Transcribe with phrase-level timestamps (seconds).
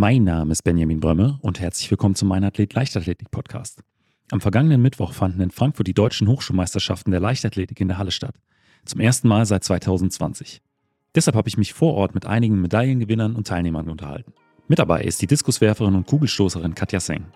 [0.00, 3.82] Mein Name ist Benjamin Brömme und herzlich willkommen zum Mein Athlet Leichtathletik Podcast.
[4.30, 8.34] Am vergangenen Mittwoch fanden in Frankfurt die deutschen Hochschulmeisterschaften der Leichtathletik in der Halle statt.
[8.86, 10.62] Zum ersten Mal seit 2020.
[11.14, 14.32] Deshalb habe ich mich vor Ort mit einigen Medaillengewinnern und Teilnehmern unterhalten.
[14.68, 17.26] Mit dabei ist die Diskuswerferin und Kugelstoßerin Katja Seng,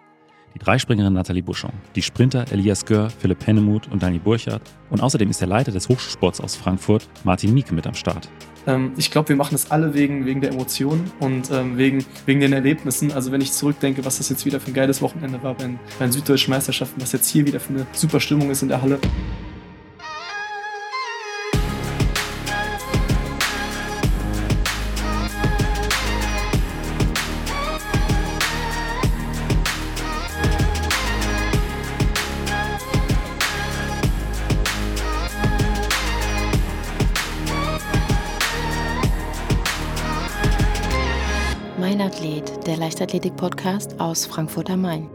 [0.55, 5.29] die Dreispringerin Nathalie Buschong, die Sprinter Elias Gör, Philipp Hennemuth und Dani Burchardt und außerdem
[5.31, 8.29] ist der Leiter des Hochschulsports aus Frankfurt, Martin Mieke, mit am Start.
[8.67, 12.41] Ähm, ich glaube, wir machen das alle wegen, wegen der Emotionen und ähm, wegen, wegen
[12.41, 13.13] den Erlebnissen.
[13.13, 16.07] Also wenn ich zurückdenke, was das jetzt wieder für ein geiles Wochenende war bei, bei
[16.07, 18.99] den Süddeutschen Meisterschaften, was jetzt hier wieder für eine super Stimmung ist in der Halle.
[42.77, 45.11] Leichtathletik-Podcast aus Frankfurt am Main.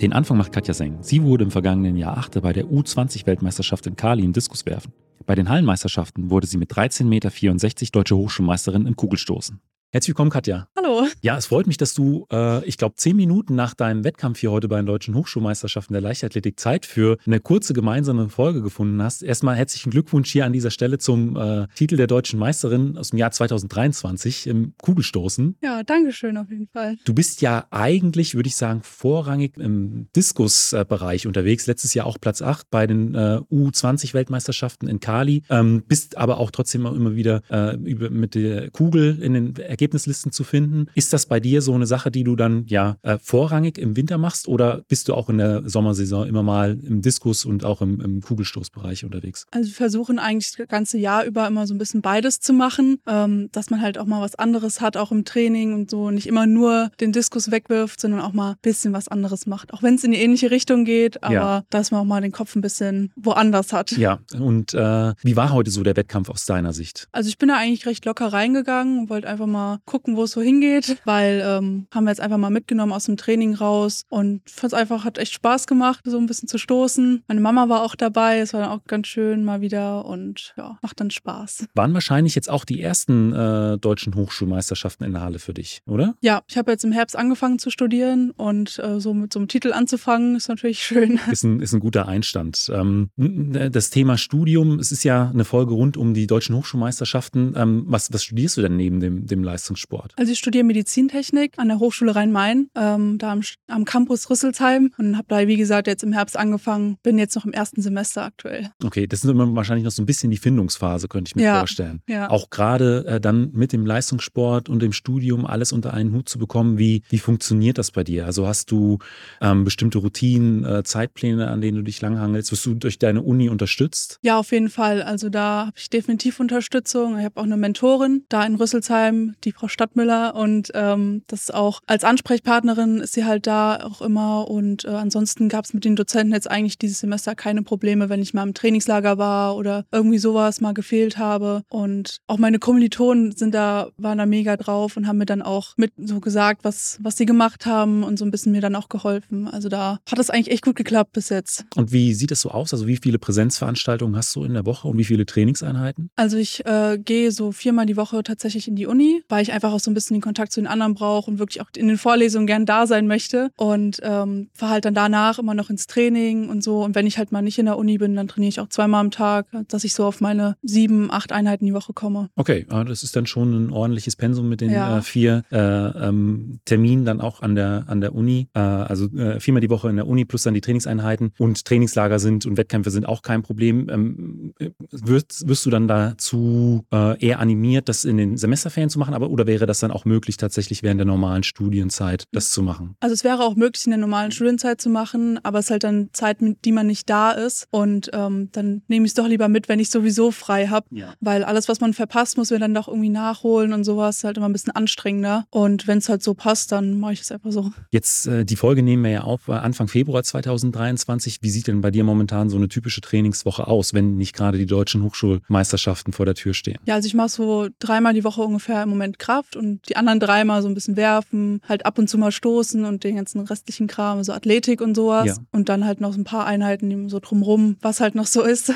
[0.00, 0.98] Den Anfang macht Katja Seng.
[1.00, 4.92] Sie wurde im vergangenen Jahr Achte bei der U20-Weltmeisterschaft in Kali im Diskuswerfen.
[5.26, 9.60] Bei den Hallenmeisterschaften wurde sie mit 13,64 Meter deutsche Hochschulmeisterin im Kugelstoßen.
[9.90, 10.68] Herzlich willkommen, Katja.
[10.76, 10.97] Hallo.
[11.20, 14.52] Ja, es freut mich, dass du, äh, ich glaube, zehn Minuten nach deinem Wettkampf hier
[14.52, 19.22] heute bei den Deutschen Hochschulmeisterschaften der Leichtathletik Zeit für eine kurze gemeinsame Folge gefunden hast.
[19.22, 23.18] Erstmal herzlichen Glückwunsch hier an dieser Stelle zum äh, Titel der deutschen Meisterin aus dem
[23.18, 25.56] Jahr 2023 im Kugelstoßen.
[25.60, 26.96] Ja, danke schön auf jeden Fall.
[27.04, 31.66] Du bist ja eigentlich, würde ich sagen, vorrangig im Diskusbereich unterwegs.
[31.66, 35.42] Letztes Jahr auch Platz 8 bei den äh, U20-Weltmeisterschaften in Kali.
[35.50, 40.30] Ähm, bist aber auch trotzdem immer wieder äh, über, mit der Kugel in den Ergebnislisten
[40.30, 40.86] zu finden.
[40.94, 44.18] Ist das bei dir so eine Sache, die du dann ja äh, vorrangig im Winter
[44.18, 48.00] machst oder bist du auch in der Sommersaison immer mal im Diskus und auch im,
[48.00, 49.46] im Kugelstoßbereich unterwegs?
[49.50, 52.98] Also wir versuchen eigentlich das ganze Jahr über immer so ein bisschen beides zu machen,
[53.06, 56.26] ähm, dass man halt auch mal was anderes hat, auch im Training und so nicht
[56.26, 59.72] immer nur den Diskus wegwirft, sondern auch mal ein bisschen was anderes macht.
[59.72, 61.64] Auch wenn es in die ähnliche Richtung geht, aber ja.
[61.70, 63.92] dass man auch mal den Kopf ein bisschen woanders hat.
[63.92, 67.08] Ja, und äh, wie war heute so der Wettkampf aus deiner Sicht?
[67.12, 70.32] Also ich bin da eigentlich recht locker reingegangen und wollte einfach mal gucken, wo es
[70.32, 74.42] so hingeht, weil ähm, haben wir jetzt einfach mal mitgenommen aus dem Training raus und
[74.48, 77.22] fand es einfach, hat echt Spaß gemacht, so ein bisschen zu stoßen.
[77.28, 80.78] Meine Mama war auch dabei, es war dann auch ganz schön mal wieder und ja,
[80.82, 81.66] macht dann Spaß.
[81.74, 86.14] Waren wahrscheinlich jetzt auch die ersten äh, deutschen Hochschulmeisterschaften in der Halle für dich, oder?
[86.20, 89.48] Ja, ich habe jetzt im Herbst angefangen zu studieren und äh, so mit so einem
[89.48, 91.20] Titel anzufangen, ist natürlich schön.
[91.30, 92.70] Ist ein, ist ein guter Einstand.
[92.72, 97.54] Ähm, das Thema Studium, es ist ja eine Folge rund um die deutschen Hochschulmeisterschaften.
[97.56, 100.12] Ähm, was, was studierst du denn neben dem, dem Leistungs Leistungssport?
[100.16, 105.16] Also ich studiere Medizintechnik an der Hochschule Rhein-Main, ähm, da am, am, Campus Rüsselsheim und
[105.16, 108.70] habe da, wie gesagt, jetzt im Herbst angefangen, bin jetzt noch im ersten Semester aktuell.
[108.82, 111.58] Okay, das ist immer wahrscheinlich noch so ein bisschen die Findungsphase, könnte ich mir ja,
[111.58, 112.00] vorstellen.
[112.08, 112.30] Ja.
[112.30, 116.38] Auch gerade äh, dann mit dem Leistungssport und dem Studium alles unter einen Hut zu
[116.38, 118.24] bekommen, wie, wie funktioniert das bei dir?
[118.24, 118.98] Also hast du
[119.42, 122.50] ähm, bestimmte Routinen, äh, Zeitpläne, an denen du dich langhangelst?
[122.50, 124.18] Wirst du durch deine Uni unterstützt?
[124.22, 125.02] Ja, auf jeden Fall.
[125.02, 127.18] Also da habe ich definitiv Unterstützung.
[127.18, 131.80] Ich habe auch eine Mentorin da in Rüsselsheim, die Frau Stadtmüller und ähm, das auch
[131.86, 135.96] als Ansprechpartnerin ist sie halt da auch immer und äh, ansonsten gab es mit den
[135.96, 140.18] Dozenten jetzt eigentlich dieses Semester keine Probleme, wenn ich mal im Trainingslager war oder irgendwie
[140.18, 145.06] sowas mal gefehlt habe und auch meine Kommilitonen sind da waren da mega drauf und
[145.06, 148.30] haben mir dann auch mit so gesagt, was was sie gemacht haben und so ein
[148.30, 149.48] bisschen mir dann auch geholfen.
[149.48, 151.64] Also da hat es eigentlich echt gut geklappt bis jetzt.
[151.74, 152.72] Und wie sieht es so aus?
[152.72, 156.10] Also wie viele Präsenzveranstaltungen hast du in der Woche und wie viele Trainingseinheiten?
[156.16, 159.54] Also ich äh, gehe so viermal die Woche tatsächlich in die Uni, weil ich ich
[159.54, 161.88] einfach auch so ein bisschen den Kontakt zu den anderen brauche und wirklich auch in
[161.88, 163.50] den Vorlesungen gern da sein möchte.
[163.56, 166.84] Und ähm, fahre halt dann danach immer noch ins Training und so.
[166.84, 169.00] Und wenn ich halt mal nicht in der Uni bin, dann trainiere ich auch zweimal
[169.00, 172.30] am Tag, dass ich so auf meine sieben, acht Einheiten die Woche komme.
[172.36, 174.98] Okay, das ist dann schon ein ordentliches Pensum mit den ja.
[174.98, 178.48] äh, vier äh, ähm, Terminen dann auch an der, an der Uni.
[178.54, 182.18] Äh, also äh, viermal die Woche in der Uni plus dann die Trainingseinheiten und Trainingslager
[182.18, 183.88] sind und Wettkämpfe sind auch kein Problem.
[183.90, 184.54] Ähm,
[184.90, 189.30] wirst, wirst du dann dazu äh, eher animiert, das in den Semesterferien zu machen, aber
[189.30, 192.96] oder wäre das dann auch möglich, tatsächlich während der normalen Studienzeit das zu machen?
[193.00, 195.84] Also es wäre auch möglich, in der normalen Studienzeit zu machen, aber es ist halt
[195.84, 197.66] dann Zeit, die man nicht da ist.
[197.70, 200.86] Und ähm, dann nehme ich es doch lieber mit, wenn ich sowieso frei habe.
[200.90, 201.14] Ja.
[201.20, 204.18] Weil alles, was man verpasst, muss man dann doch irgendwie nachholen und sowas.
[204.18, 205.46] Ist halt immer ein bisschen anstrengender.
[205.50, 207.70] Und wenn es halt so passt, dann mache ich es einfach so.
[207.90, 211.38] Jetzt äh, die Folge nehmen wir ja auf äh, Anfang Februar 2023.
[211.42, 214.66] Wie sieht denn bei dir momentan so eine typische Trainingswoche aus, wenn nicht gerade die
[214.66, 216.78] deutschen Hochschulmeisterschaften vor der Tür stehen?
[216.86, 220.20] Ja, also ich mache so dreimal die Woche ungefähr im Moment Kraft und die anderen
[220.20, 223.40] drei dreimal so ein bisschen werfen, halt ab und zu mal stoßen und den ganzen
[223.40, 225.26] restlichen Kram, so Athletik und sowas.
[225.26, 225.34] Ja.
[225.52, 228.72] Und dann halt noch so ein paar Einheiten so drumrum, was halt noch so ist.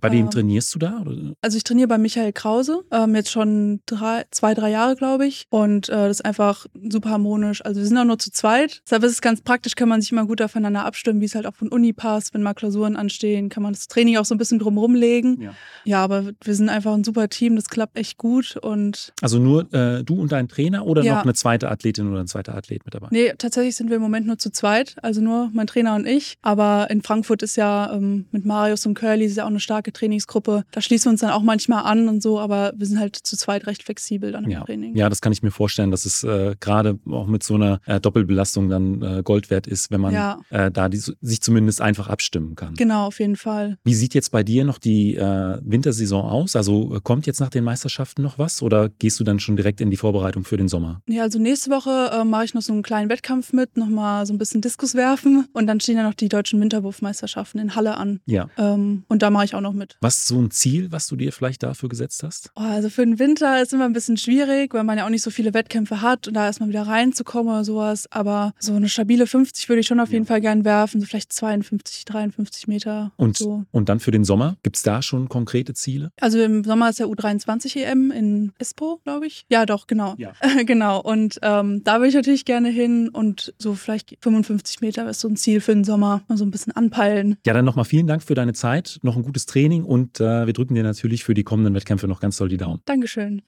[0.00, 1.00] Bei wem ähm, trainierst du da?
[1.00, 1.34] Oder?
[1.42, 5.44] Also ich trainiere bei Michael Krause, ähm, jetzt schon drei, zwei, drei Jahre, glaube ich.
[5.50, 7.64] Und äh, das ist einfach super harmonisch.
[7.64, 8.82] Also wir sind auch nur zu zweit.
[8.84, 11.46] Deshalb ist es ganz praktisch, kann man sich immer gut aufeinander abstimmen, wie es halt
[11.46, 12.34] auch von Uni passt.
[12.34, 15.40] Wenn mal Klausuren anstehen, kann man das Training auch so ein bisschen drumrum legen.
[15.40, 15.54] Ja,
[15.84, 18.56] ja aber wir sind einfach ein super Team, das klappt echt gut.
[18.60, 21.16] Und also nur äh, du und dein Trainer oder ja.
[21.16, 23.08] noch eine zweite Athletin oder ein zweiter Athlet mit dabei?
[23.10, 26.36] Nee, tatsächlich sind wir im Moment nur zu zweit, also nur mein Trainer und ich.
[26.42, 29.92] Aber in Frankfurt ist ja ähm, mit Marius und Curly ist ja auch eine starke
[29.92, 30.64] Trainingsgruppe.
[30.70, 33.36] Da schließen wir uns dann auch manchmal an und so, aber wir sind halt zu
[33.36, 34.64] zweit recht flexibel dann im ja.
[34.64, 34.96] Training.
[34.96, 38.00] Ja, das kann ich mir vorstellen, dass es äh, gerade auch mit so einer äh,
[38.00, 40.38] Doppelbelastung dann äh, Gold wert ist, wenn man ja.
[40.50, 42.74] Äh, da die, sich zumindest einfach abstimmen kann.
[42.74, 43.78] Genau, auf jeden Fall.
[43.84, 46.56] Wie sieht jetzt bei dir noch die äh, Wintersaison aus?
[46.56, 49.80] Also äh, kommt jetzt nach den Meisterschaften noch was oder gehst du dann schon direkt
[49.80, 50.85] in die Vorbereitung für den Sommer?
[51.06, 54.38] Ja, also nächste Woche mache ich noch so einen kleinen Wettkampf mit, nochmal so ein
[54.38, 58.20] bisschen Diskus werfen und dann stehen ja noch die deutschen Winterwurfmeisterschaften in Halle an.
[58.26, 58.48] Ja.
[58.56, 59.96] Ähm, und da mache ich auch noch mit.
[60.00, 62.50] Was ist so ein Ziel, was du dir vielleicht dafür gesetzt hast?
[62.56, 65.22] Oh, also für den Winter ist immer ein bisschen schwierig, weil man ja auch nicht
[65.22, 68.06] so viele Wettkämpfe hat und da erstmal wieder reinzukommen oder sowas.
[68.10, 71.32] Aber so eine stabile 50 würde ich schon auf jeden Fall gern werfen, so vielleicht
[71.32, 73.12] 52, 53 Meter.
[73.16, 73.64] Und, so.
[73.72, 76.10] und dann für den Sommer, gibt es da schon konkrete Ziele?
[76.20, 79.46] Also im Sommer ist der U23 EM in Espoo, glaube ich.
[79.50, 80.14] Ja, doch, genau.
[80.18, 80.32] Ja.
[80.64, 80.75] genau.
[80.82, 85.28] Und ähm, da würde ich natürlich gerne hin und so vielleicht 55 Meter ist so
[85.28, 86.22] ein Ziel für den Sommer.
[86.28, 87.36] Mal so ein bisschen anpeilen.
[87.46, 90.52] Ja, dann nochmal vielen Dank für deine Zeit, noch ein gutes Training und äh, wir
[90.52, 92.80] drücken dir natürlich für die kommenden Wettkämpfe noch ganz doll die Daumen.
[92.84, 93.42] Dankeschön.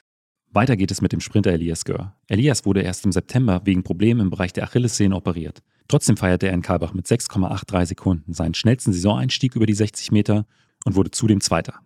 [0.50, 2.14] Weiter geht es mit dem Sprinter Elias Gör.
[2.26, 5.62] Elias wurde erst im September wegen Problemen im Bereich der Achillessehne operiert.
[5.88, 10.46] Trotzdem feierte er in Kalbach mit 6,83 Sekunden seinen schnellsten Saisoneinstieg über die 60 Meter
[10.84, 11.80] und wurde zudem Zweiter.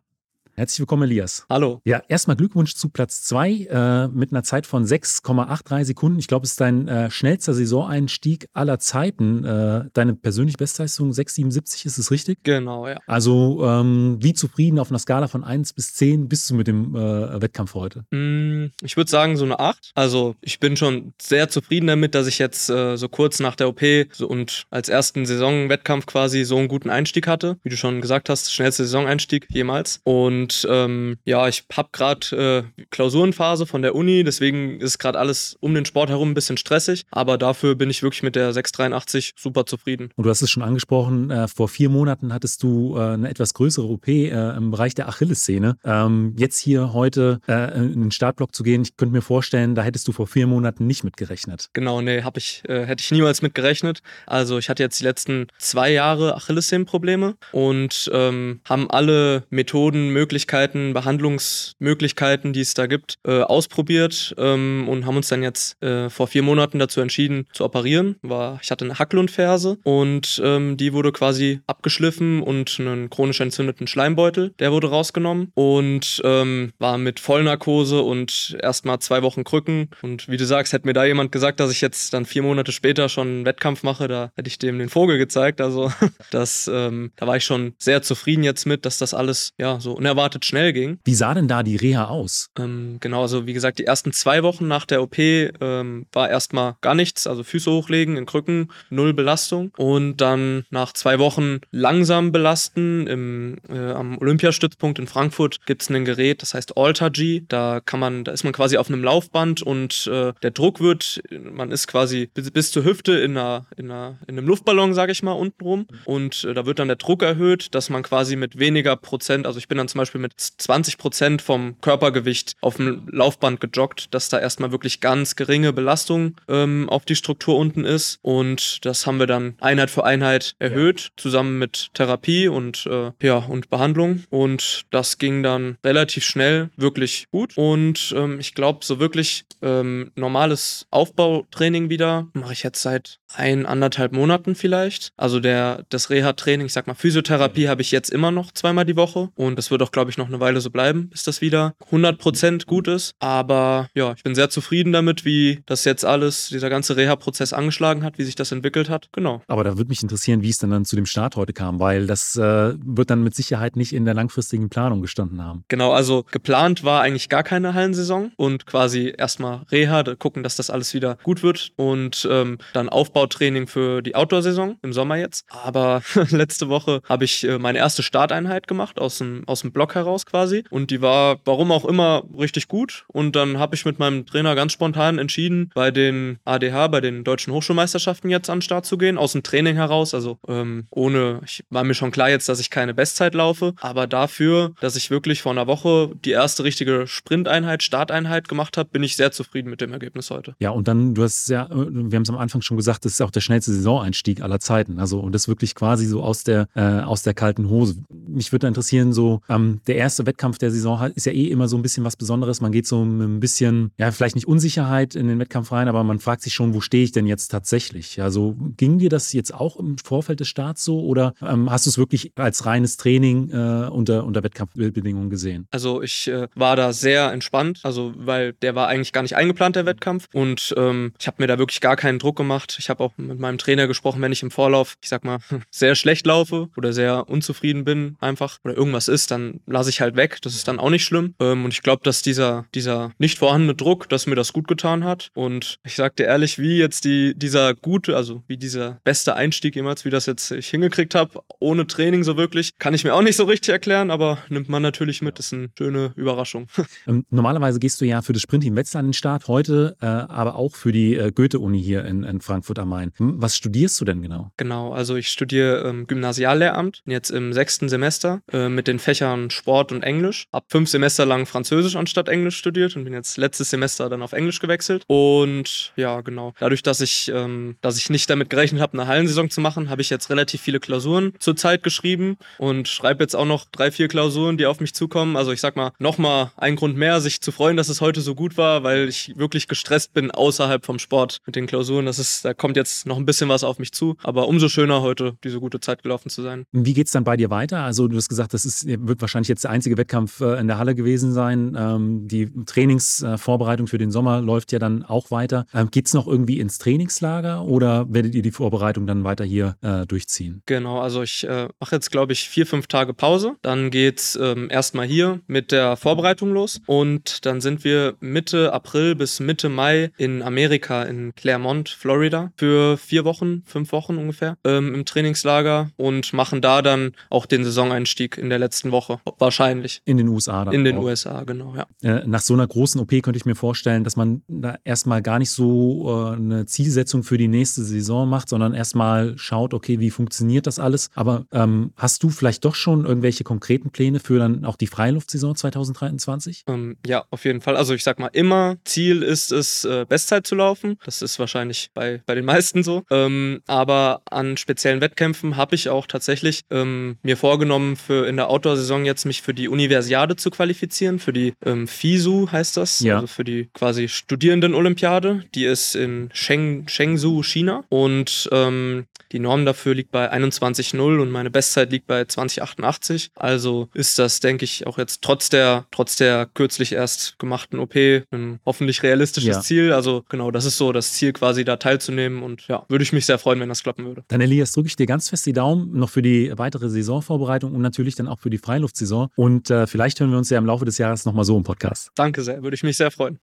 [0.63, 1.45] Herzlich willkommen, Elias.
[1.51, 1.81] Hallo.
[1.85, 6.21] Ja, erstmal Glückwunsch zu Platz 2 äh, mit einer Zeit von 6,83 Sekunden.
[6.21, 9.45] Ich glaube, es ist dein äh, schnellster Saisoneinstieg aller Zeiten.
[9.45, 12.39] Äh, deine persönliche Bestleistung 6,77, ist es richtig?
[12.45, 13.01] Genau, ja.
[13.09, 16.95] Also, ähm, wie zufrieden auf einer Skala von 1 bis 10 bist du mit dem
[16.95, 18.05] äh, Wettkampf heute?
[18.13, 19.91] Mm, ich würde sagen, so eine 8.
[19.97, 23.69] Also, ich bin schon sehr zufrieden damit, dass ich jetzt äh, so kurz nach der
[23.69, 23.81] OP
[24.13, 27.57] so, und als ersten Saisonwettkampf quasi so einen guten Einstieg hatte.
[27.65, 30.01] Wie du schon gesagt hast, schnellster Saisoneinstieg jemals.
[30.05, 35.19] Und und ähm, ja, ich habe gerade äh, Klausurenphase von der Uni, deswegen ist gerade
[35.19, 37.05] alles um den Sport herum ein bisschen stressig.
[37.11, 40.11] Aber dafür bin ich wirklich mit der 683 super zufrieden.
[40.17, 43.55] Und du hast es schon angesprochen, äh, vor vier Monaten hattest du äh, eine etwas
[43.55, 45.77] größere OP äh, im Bereich der Achillessehne.
[45.85, 49.83] Ähm, jetzt hier heute äh, in den Startblock zu gehen, ich könnte mir vorstellen, da
[49.83, 51.71] hättest du vor vier Monaten nicht mit gerechnet.
[51.73, 54.03] Genau, nee, hab ich, äh, hätte ich niemals mit gerechnet.
[54.27, 60.32] Also ich hatte jetzt die letzten zwei Jahre Achillessehnenprobleme und ähm, haben alle Methoden möglich
[60.33, 66.09] Möglichkeiten, Behandlungsmöglichkeiten, die es da gibt, äh, ausprobiert ähm, und haben uns dann jetzt äh,
[66.09, 68.17] vor vier Monaten dazu entschieden zu operieren.
[68.23, 73.87] War, ich hatte eine Hacklundferse und ähm, die wurde quasi abgeschliffen und einen chronisch entzündeten
[73.87, 79.91] Schleimbeutel, der wurde rausgenommen und ähm, war mit Vollnarkose und erstmal zwei Wochen Krücken.
[80.01, 82.73] Und wie du sagst, hätte mir da jemand gesagt, dass ich jetzt dann vier Monate
[82.73, 85.61] später schon einen Wettkampf mache, da hätte ich dem den Vogel gezeigt.
[85.61, 85.93] Also
[86.31, 89.93] das, ähm, da war ich schon sehr zufrieden jetzt mit, dass das alles ja so
[89.93, 90.99] unerwartet unerwartet schnell ging.
[91.05, 92.51] Wie sah denn da die Reha aus?
[92.59, 96.77] Ähm, genau, also wie gesagt, die ersten zwei Wochen nach der OP ähm, war erstmal
[96.81, 99.73] gar nichts, also Füße hochlegen in Krücken, null Belastung.
[99.77, 103.07] Und dann nach zwei Wochen langsam belasten.
[103.07, 107.43] Im, äh, am Olympiastützpunkt in Frankfurt gibt es ein Gerät, das heißt Alter G.
[107.49, 111.23] Da kann man, da ist man quasi auf einem Laufband und äh, der Druck wird,
[111.31, 115.13] man ist quasi bis, bis zur Hüfte in, einer, in, einer, in einem Luftballon, sage
[115.13, 115.87] ich mal, untenrum.
[116.05, 119.59] Und äh, da wird dann der Druck erhöht, dass man quasi mit weniger Prozent, also
[119.59, 124.13] ich bin dann zum Beispiel Beispiel mit 20 Prozent vom Körpergewicht auf dem Laufband gejoggt,
[124.13, 128.19] dass da erstmal wirklich ganz geringe Belastung ähm, auf die Struktur unten ist.
[128.21, 133.39] Und das haben wir dann Einheit für Einheit erhöht, zusammen mit Therapie und, äh, ja,
[133.39, 134.25] und Behandlung.
[134.29, 137.57] Und das ging dann relativ schnell wirklich gut.
[137.57, 143.65] Und ähm, ich glaube, so wirklich ähm, normales Aufbautraining wieder mache ich jetzt seit ein,
[143.67, 145.13] anderthalb Monaten vielleicht.
[145.17, 148.97] Also der, das Reha-Training, ich sag mal, Physiotherapie habe ich jetzt immer noch zweimal die
[148.97, 149.31] Woche.
[149.35, 151.75] Und das wird auch, glaube glaube ich, noch eine Weile so bleiben, bis das wieder
[151.93, 153.15] 100% gut ist.
[153.21, 158.03] Aber ja, ich bin sehr zufrieden damit, wie das jetzt alles, dieser ganze Reha-Prozess angeschlagen
[158.03, 159.11] hat, wie sich das entwickelt hat.
[159.13, 159.43] Genau.
[159.47, 162.09] Aber da würde mich interessieren, wie es dann, dann zu dem Start heute kam, weil
[162.09, 165.63] das äh, wird dann mit Sicherheit nicht in der langfristigen Planung gestanden haben.
[165.69, 170.69] Genau, also geplant war eigentlich gar keine Hallensaison und quasi erstmal Reha, gucken, dass das
[170.69, 175.45] alles wieder gut wird und ähm, dann Aufbautraining für die Outdoor-Saison im Sommer jetzt.
[175.49, 179.92] Aber letzte Woche habe ich äh, meine erste Starteinheit gemacht aus dem, aus dem Block
[179.93, 180.65] Block heraus quasi.
[180.71, 183.05] Und die war, warum auch immer, richtig gut.
[183.09, 187.25] Und dann habe ich mit meinem Trainer ganz spontan entschieden, bei den ADH, bei den
[187.25, 190.15] deutschen Hochschulmeisterschaften jetzt an den Start zu gehen, aus dem Training heraus.
[190.15, 194.07] Also ähm, ohne, ich war mir schon klar jetzt, dass ich keine Bestzeit laufe, aber
[194.07, 199.03] dafür, dass ich wirklich vor einer Woche die erste richtige Sprinteinheit, Starteinheit gemacht habe, bin
[199.03, 200.55] ich sehr zufrieden mit dem Ergebnis heute.
[200.59, 203.23] Ja, und dann, du hast ja, wir haben es am Anfang schon gesagt, das ist
[203.23, 204.99] auch der schnellste Saisoneinstieg aller Zeiten.
[204.99, 207.97] Also, und das wirklich quasi so aus der, äh, aus der kalten Hose.
[208.27, 211.77] Mich würde interessieren, so, ähm, der erste Wettkampf der Saison ist ja eh immer so
[211.77, 212.61] ein bisschen was Besonderes.
[212.61, 216.19] Man geht so ein bisschen, ja, vielleicht nicht Unsicherheit in den Wettkampf rein, aber man
[216.19, 218.21] fragt sich schon, wo stehe ich denn jetzt tatsächlich?
[218.23, 221.91] Also, ging dir das jetzt auch im Vorfeld des Starts so oder ähm, hast du
[221.91, 225.67] es wirklich als reines Training äh, unter, unter Wettkampfbedingungen gesehen?
[225.71, 229.77] Also, ich äh, war da sehr entspannt, also, weil der war eigentlich gar nicht eingeplant,
[229.77, 230.29] der Wettkampf.
[230.33, 232.77] Und ähm, ich habe mir da wirklich gar keinen Druck gemacht.
[232.79, 235.39] Ich habe auch mit meinem Trainer gesprochen, wenn ich im Vorlauf, ich sag mal,
[235.71, 240.17] sehr schlecht laufe oder sehr unzufrieden bin, einfach oder irgendwas ist, dann lasse ich halt
[240.17, 240.39] weg.
[240.43, 241.35] Das ist dann auch nicht schlimm.
[241.41, 245.05] Ähm, und ich glaube, dass dieser, dieser nicht vorhandene Druck, dass mir das gut getan
[245.05, 245.31] hat.
[245.35, 249.75] Und ich sag dir ehrlich, wie jetzt die, dieser gute, also wie dieser beste Einstieg
[249.75, 253.23] jemals, wie das jetzt ich hingekriegt habe, ohne Training so wirklich, kann ich mir auch
[253.23, 255.39] nicht so richtig erklären, aber nimmt man natürlich mit.
[255.39, 256.69] Das ist eine schöne Überraschung.
[257.07, 260.55] Ähm, normalerweise gehst du ja für das Sprint-Team Wetzlar an den Start, heute äh, aber
[260.55, 263.13] auch für die äh, Goethe-Uni hier in, in, Frankfurt am Main.
[263.17, 264.53] Hm, was studierst du denn genau?
[264.57, 269.62] Genau, also ich studiere ähm, Gymnasiallehramt, jetzt im sechsten Semester äh, mit den Fächern Sport
[269.67, 270.47] und Englisch.
[270.53, 274.33] Hab fünf Semester lang Französisch anstatt Englisch studiert und bin jetzt letztes Semester dann auf
[274.33, 275.05] Englisch gewechselt.
[275.07, 276.55] Und ja, genau.
[276.59, 280.03] Dadurch, dass ich, ähm, dass ich nicht damit gerechnet habe, eine Hallensaison zu machen, habe
[280.03, 284.09] ich jetzt relativ viele Klausuren zur Zeit geschrieben und schreibe jetzt auch noch drei, vier
[284.09, 285.37] Klausuren, die auf mich zukommen.
[285.37, 288.35] Also ich sag mal, nochmal ein Grund mehr, sich zu freuen, dass es heute so
[288.35, 292.07] gut war, weil ich wirklich gestresst bin außerhalb vom Sport mit den Klausuren.
[292.07, 294.17] Das ist, da kommt jetzt noch ein bisschen was auf mich zu.
[294.23, 296.65] Aber umso schöner heute diese gute Zeit gelaufen zu sein.
[296.73, 297.81] Wie geht es dann bei dir weiter?
[297.81, 300.79] Also du hast gesagt, das ist, wird wahrscheinlich jetzt der einzige Wettkampf äh, in der
[300.79, 301.77] Halle gewesen sein.
[301.79, 305.67] Ähm, die Trainingsvorbereitung für den Sommer läuft ja dann auch weiter.
[305.75, 309.77] Ähm, geht es noch irgendwie ins Trainingslager oder werdet ihr die Vorbereitung dann weiter hier
[309.83, 310.63] äh, durchziehen?
[310.67, 313.57] Genau, also ich äh, mache jetzt, glaube ich, vier, fünf Tage Pause.
[313.63, 318.73] Dann geht es ähm, erstmal hier mit der Vorbereitung los und dann sind wir Mitte
[318.73, 324.57] April bis Mitte Mai in Amerika, in Claremont, Florida, für vier Wochen, fünf Wochen ungefähr
[324.65, 329.21] ähm, im Trainingslager und machen da dann auch den Saisoneinstieg in der letzten Woche.
[329.39, 330.03] Wahrscheinlich.
[330.05, 330.75] In den USA dann.
[330.75, 331.05] In den auch.
[331.05, 331.87] USA, genau, ja.
[332.03, 335.39] Äh, nach so einer großen OP könnte ich mir vorstellen, dass man da erstmal gar
[335.39, 340.11] nicht so äh, eine Zielsetzung für die nächste Saison macht, sondern erstmal schaut, okay, wie
[340.11, 341.11] funktioniert das alles?
[341.15, 345.57] Aber ähm, hast du vielleicht doch schon irgendwelche konkreten Pläne für dann auch die Freiluftsaison
[345.57, 346.65] 2023?
[346.67, 347.77] Ähm, ja, auf jeden Fall.
[347.77, 350.99] Also ich sag mal, immer Ziel ist es, äh, Bestzeit zu laufen.
[351.05, 353.05] Das ist wahrscheinlich bei, bei den meisten so.
[353.11, 358.49] Ähm, aber an speziellen Wettkämpfen habe ich auch tatsächlich ähm, mir vorgenommen, für in der
[358.49, 363.17] Outdoor-Saison jetzt mich für die Universiade zu qualifizieren, für die ähm, FISU heißt das, ja.
[363.17, 365.45] also für die quasi Studierenden-Olympiade.
[365.55, 367.85] Die ist in Sheng, Shenzhou, China.
[367.89, 373.31] Und ähm, die Norm dafür liegt bei 21,0 und meine Bestzeit liegt bei 20,88.
[373.35, 377.97] Also ist das, denke ich, auch jetzt trotz der, trotz der kürzlich erst gemachten OP
[377.97, 379.61] ein hoffentlich realistisches ja.
[379.63, 379.93] Ziel.
[379.93, 382.43] Also genau, das ist so das Ziel, quasi da teilzunehmen.
[382.43, 384.23] Und ja, würde ich mich sehr freuen, wenn das klappen würde.
[384.29, 387.81] Dann Elias, drücke ich dir ganz fest die Daumen noch für die weitere Saisonvorbereitung und
[387.81, 389.12] natürlich dann auch für die Freiluftsaison.
[389.37, 392.11] Und äh, vielleicht hören wir uns ja im Laufe des Jahres nochmal so im Podcast.
[392.15, 393.39] Danke sehr, würde ich mich sehr freuen.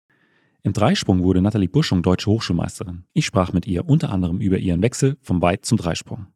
[0.64, 3.04] Im Dreisprung wurde Nathalie Buschung deutsche Hochschulmeisterin.
[3.14, 6.28] Ich sprach mit ihr unter anderem über ihren Wechsel vom Weit zum Dreisprung.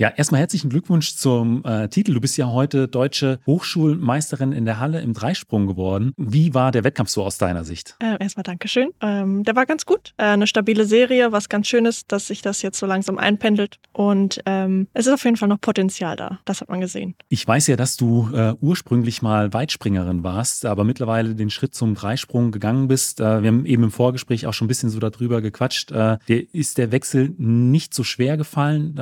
[0.00, 2.14] Ja, erstmal herzlichen Glückwunsch zum äh, Titel.
[2.14, 6.12] Du bist ja heute deutsche Hochschulmeisterin in der Halle im Dreisprung geworden.
[6.16, 7.96] Wie war der Wettkampf so aus deiner Sicht?
[7.98, 8.90] Äh, erstmal Dankeschön.
[9.02, 10.14] Ähm, der war ganz gut.
[10.16, 13.80] Äh, eine stabile Serie, was ganz schön ist, dass sich das jetzt so langsam einpendelt.
[13.92, 16.38] Und ähm, es ist auf jeden Fall noch Potenzial da.
[16.44, 17.16] Das hat man gesehen.
[17.28, 21.96] Ich weiß ja, dass du äh, ursprünglich mal Weitspringerin warst, aber mittlerweile den Schritt zum
[21.96, 23.18] Dreisprung gegangen bist.
[23.18, 25.90] Äh, wir haben eben im Vorgespräch auch schon ein bisschen so darüber gequatscht.
[25.90, 28.94] Äh, der, ist der Wechsel nicht so schwer gefallen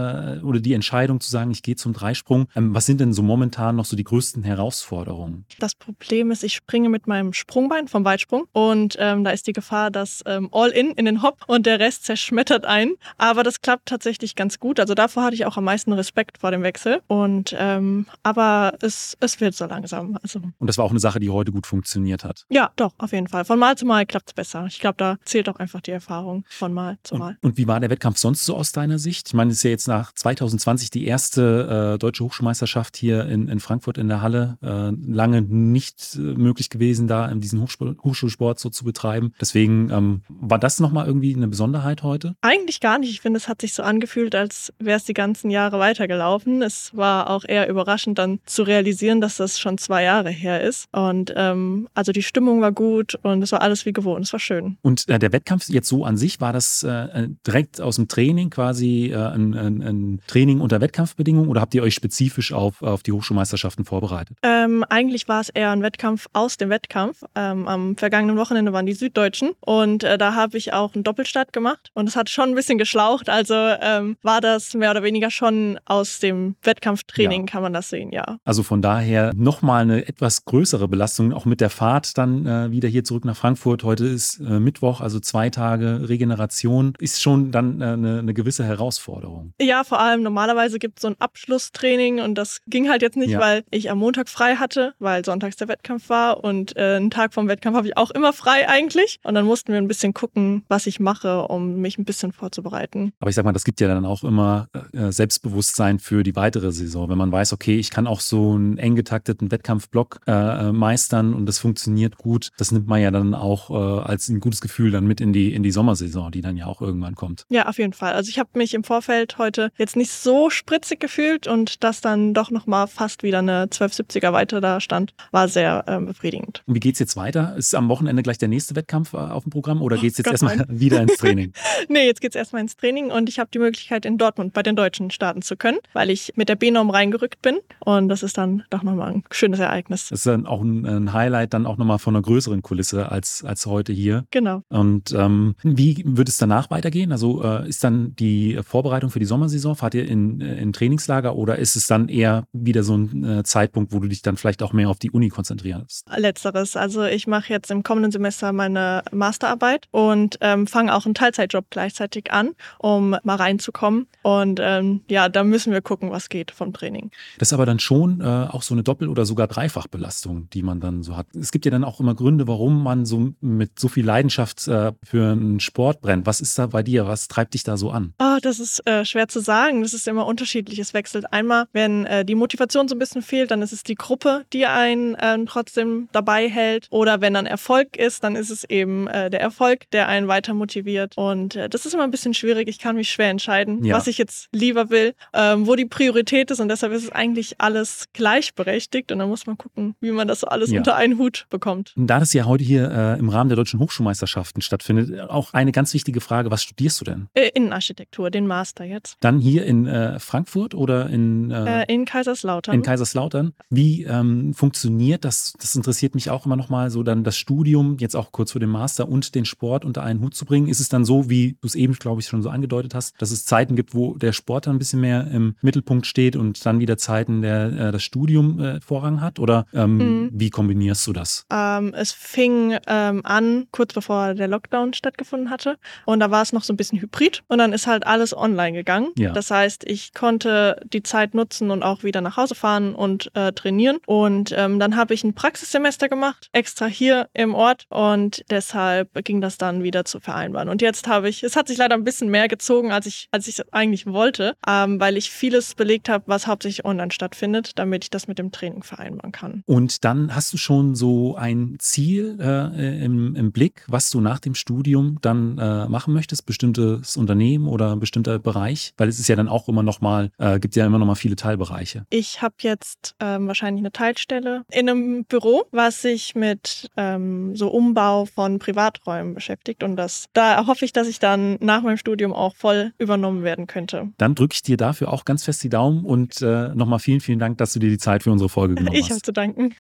[0.42, 2.46] oder die Entscheidung Entscheidung zu sagen, ich gehe zum Dreisprung.
[2.54, 5.44] Ähm, was sind denn so momentan noch so die größten Herausforderungen?
[5.58, 9.52] Das Problem ist, ich springe mit meinem Sprungbein vom Weitsprung und ähm, da ist die
[9.52, 12.92] Gefahr, dass ähm, All-In in den Hop und der Rest zerschmettert ein.
[13.18, 14.78] Aber das klappt tatsächlich ganz gut.
[14.78, 17.00] Also davor hatte ich auch am meisten Respekt vor dem Wechsel.
[17.08, 20.16] Und ähm, aber es, es wird so langsam.
[20.22, 20.38] Also.
[20.38, 22.44] Und das war auch eine Sache, die heute gut funktioniert hat.
[22.48, 23.44] Ja, doch, auf jeden Fall.
[23.44, 24.66] Von Mal zu Mal klappt es besser.
[24.68, 27.38] Ich glaube, da zählt auch einfach die Erfahrung von Mal zu Mal.
[27.40, 29.26] Und, und wie war der Wettkampf sonst so aus deiner Sicht?
[29.26, 33.26] Ich meine, es ist ja jetzt nach 2020 2020 die erste äh, deutsche Hochschulmeisterschaft hier
[33.26, 34.58] in, in Frankfurt in der Halle.
[34.62, 39.32] Äh, lange nicht äh, möglich gewesen, da diesen Hochschul Hochschulsport so zu betreiben.
[39.40, 42.34] Deswegen ähm, war das nochmal irgendwie eine Besonderheit heute?
[42.40, 43.10] Eigentlich gar nicht.
[43.10, 46.62] Ich finde, es hat sich so angefühlt, als wäre es die ganzen Jahre weitergelaufen.
[46.62, 50.86] Es war auch eher überraschend dann zu realisieren, dass das schon zwei Jahre her ist.
[50.92, 54.24] Und ähm, also die Stimmung war gut und es war alles wie gewohnt.
[54.24, 54.76] Es war schön.
[54.82, 58.50] Und äh, der Wettkampf jetzt so an sich, war das äh, direkt aus dem Training
[58.50, 63.02] quasi äh, ein, ein, ein, Training unter Wettkampfbedingungen oder habt ihr euch spezifisch auf, auf
[63.02, 64.36] die Hochschulmeisterschaften vorbereitet?
[64.42, 67.22] Ähm, eigentlich war es eher ein Wettkampf aus dem Wettkampf.
[67.34, 71.52] Ähm, am vergangenen Wochenende waren die Süddeutschen und äh, da habe ich auch einen Doppelstart
[71.52, 73.28] gemacht und es hat schon ein bisschen geschlaucht.
[73.28, 77.52] Also ähm, war das mehr oder weniger schon aus dem Wettkampftraining, ja.
[77.52, 78.38] kann man das sehen, ja.
[78.44, 82.88] Also von daher nochmal eine etwas größere Belastung, auch mit der Fahrt dann äh, wieder
[82.88, 83.84] hier zurück nach Frankfurt.
[83.84, 88.64] Heute ist äh, Mittwoch, also zwei Tage Regeneration, ist schon dann äh, eine, eine, gewisse
[88.64, 89.52] Herausforderung.
[89.60, 93.30] Ja, vor allem normalerweise gibt es so ein Abschlusstraining und das ging halt jetzt nicht,
[93.30, 93.40] ja.
[93.40, 97.34] weil ich am Montag frei hatte, weil sonntags der Wettkampf war und äh, einen Tag
[97.34, 99.18] vom Wettkampf habe ich auch immer frei eigentlich.
[99.22, 103.12] Und dann mussten wir ein bisschen gucken, was ich mache, um mich ein bisschen vorzubereiten.
[103.20, 106.72] Aber ich sag mal, das gibt ja dann auch immer äh, Selbstbewusstsein für die weitere
[106.72, 110.72] Saison, wenn man weiß, okay, ich kann auch so einen eng getakteten Wettkampfblock äh, äh
[110.72, 112.50] meistern und das funktioniert gut.
[112.58, 115.52] Das nimmt man ja dann auch äh, als ein gutes Gefühl dann mit in die
[115.52, 117.46] in die Sommersaison, die dann ja auch irgendwann kommt.
[117.48, 118.12] Ja, auf jeden Fall.
[118.12, 122.34] Also ich habe mich im Vorfeld heute jetzt nicht so spritzig gefühlt und dass dann
[122.34, 126.62] doch noch mal fast wieder eine 1270er weiter da stand, war sehr ähm, befriedigend.
[126.66, 127.54] Und wie geht's jetzt weiter?
[127.56, 130.26] Ist am Wochenende gleich der nächste Wettkampf äh, auf dem Programm oder geht es jetzt
[130.26, 130.66] Gott erstmal nein.
[130.68, 131.52] wieder ins Training?
[131.88, 134.62] nee, jetzt geht es erstmal ins Training und ich habe die Möglichkeit, in Dortmund bei
[134.62, 137.58] den Deutschen starten zu können, weil ich mit der B-Norm reingerückt bin.
[137.80, 140.08] Und das ist dann doch nochmal ein schönes Ereignis.
[140.08, 143.44] Das ist dann auch ein, ein Highlight, dann auch nochmal von einer größeren Kulisse als,
[143.44, 144.24] als heute hier.
[144.30, 144.62] Genau.
[144.68, 147.12] Und ähm, wie wird es danach weitergehen?
[147.12, 151.36] Also äh, ist dann die Vorbereitung für die Sommersaison, fahrt ihr in, äh, in Trainingslager
[151.36, 154.62] oder ist es dann eher wieder so ein äh, Zeitpunkt, wo du dich dann vielleicht
[154.62, 156.06] auch mehr auf die Uni konzentrierst?
[156.16, 156.76] Letzteres.
[156.76, 161.66] Also ich mache jetzt im kommenden Semester meine Masterarbeit und ähm, fange auch einen Teilzeitjob
[161.70, 164.06] gleichzeitig an, um mal reinzukommen.
[164.22, 167.10] Und ähm, ja, da müssen wir gucken, was geht vom Training.
[167.38, 170.80] Das ist aber dann schon äh, auch so eine Doppel- oder sogar Dreifachbelastung, die man
[170.80, 171.26] dann so hat.
[171.34, 174.92] Es gibt ja dann auch immer Gründe, warum man so mit so viel Leidenschaft äh,
[175.02, 176.26] für einen Sport brennt.
[176.26, 177.06] Was ist da bei dir?
[177.06, 178.14] Was treibt dich da so an?
[178.18, 179.82] Oh, das ist äh, schwer zu sagen.
[179.82, 180.78] Das ist immer unterschiedlich.
[180.78, 183.94] Es wechselt einmal, wenn äh, die Motivation so ein bisschen fehlt, dann ist es die
[183.94, 186.86] Gruppe, die einen ähm, trotzdem dabei hält.
[186.90, 190.54] Oder wenn dann Erfolg ist, dann ist es eben äh, der Erfolg, der einen weiter
[190.54, 191.14] motiviert.
[191.16, 192.68] Und äh, das ist immer ein bisschen schwierig.
[192.68, 193.96] Ich kann mich schwer entscheiden, ja.
[193.96, 196.60] was ich jetzt lieber will, ähm, wo die Priorität ist.
[196.60, 199.12] Und deshalb ist es eigentlich alles gleichberechtigt.
[199.12, 200.78] Und dann muss man gucken, wie man das so alles ja.
[200.78, 201.92] unter einen Hut bekommt.
[201.96, 205.94] Da das ja heute hier äh, im Rahmen der deutschen Hochschulmeisterschaften stattfindet, auch eine ganz
[205.94, 207.28] wichtige Frage: Was studierst du denn?
[207.34, 209.16] Äh, Innenarchitektur, den Master jetzt.
[209.20, 211.50] Dann hier in äh, Frankfurt oder in?
[211.50, 212.74] Äh, in Kaiserslautern.
[212.74, 213.52] In Kaiserslautern.
[213.70, 215.54] Wie ähm, funktioniert das?
[215.60, 218.60] Das interessiert mich auch immer noch mal so dann das Studium jetzt auch kurz vor
[218.60, 220.68] dem Master und den Sport unter einen Hut zu bringen.
[220.68, 223.30] Ist es dann so, wie du es eben, glaube ich, schon so angedeutet hast, dass
[223.30, 226.80] es Zeiten gibt, wo der Sport dann ein bisschen mehr im Mittelpunkt steht und dann
[226.80, 229.38] wieder Zeiten, der äh, das Studium äh, Vorrang hat?
[229.38, 230.30] Oder ähm, mhm.
[230.32, 231.46] wie kombinierst du das?
[231.50, 235.78] Ähm, es fing ähm, an, kurz bevor der Lockdown stattgefunden hatte.
[236.04, 237.42] Und da war es noch so ein bisschen hybrid.
[237.48, 239.08] Und dann ist halt alles online gegangen.
[239.16, 239.32] Ja.
[239.32, 243.52] Das heißt, ich konnte die Zeit nutzen und auch wieder nach Hause fahren und äh,
[243.52, 243.98] trainieren.
[244.06, 247.86] Und ähm, dann habe ich ein Praxissemester gemacht, extra hier im Ort.
[247.88, 250.68] Und deshalb ging das dann wieder zu vereinbaren.
[250.68, 253.46] Und jetzt habe ich, es hat sich leider ein bisschen mehr gezogen, als ich, als
[253.48, 258.10] ich eigentlich wollte, ähm, weil ich vieles belegt habe, was hauptsächlich online stattfindet, damit ich
[258.10, 259.62] das mit dem Training vereinbaren kann.
[259.66, 264.38] Und dann hast du schon so ein Ziel äh, im, im Blick, was du nach
[264.38, 268.92] dem Studium dann äh, machen möchtest, bestimmtes Unternehmen oder ein bestimmter Bereich?
[268.96, 271.14] Weil es ist ja dann auch immer noch mal, äh, gibt ja immer noch mal
[271.14, 272.04] viele Teilbereiche.
[272.10, 277.68] Ich habe jetzt ähm, wahrscheinlich eine Teilstelle in einem Büro, was sich mit ähm, so
[277.68, 282.34] Umbau von Privaträumen beschäftigt und das, da hoffe ich, dass ich dann nach meinem Studium
[282.34, 284.08] auch voll übernommen werden könnte.
[284.18, 287.38] Dann drücke ich dir dafür auch ganz fest die Daumen und äh, nochmal vielen, vielen
[287.38, 289.06] Dank, dass du dir die Zeit für unsere Folge genommen ich hast.
[289.06, 289.74] Ich habe zu danken.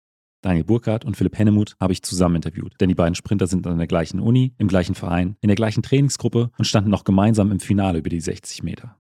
[0.44, 3.78] Daniel Burkhardt und Philipp Hennemuth habe ich zusammen interviewt, denn die beiden Sprinter sind an
[3.78, 7.60] der gleichen Uni, im gleichen Verein, in der gleichen Trainingsgruppe und standen noch gemeinsam im
[7.60, 8.94] Finale über die 60 Meter.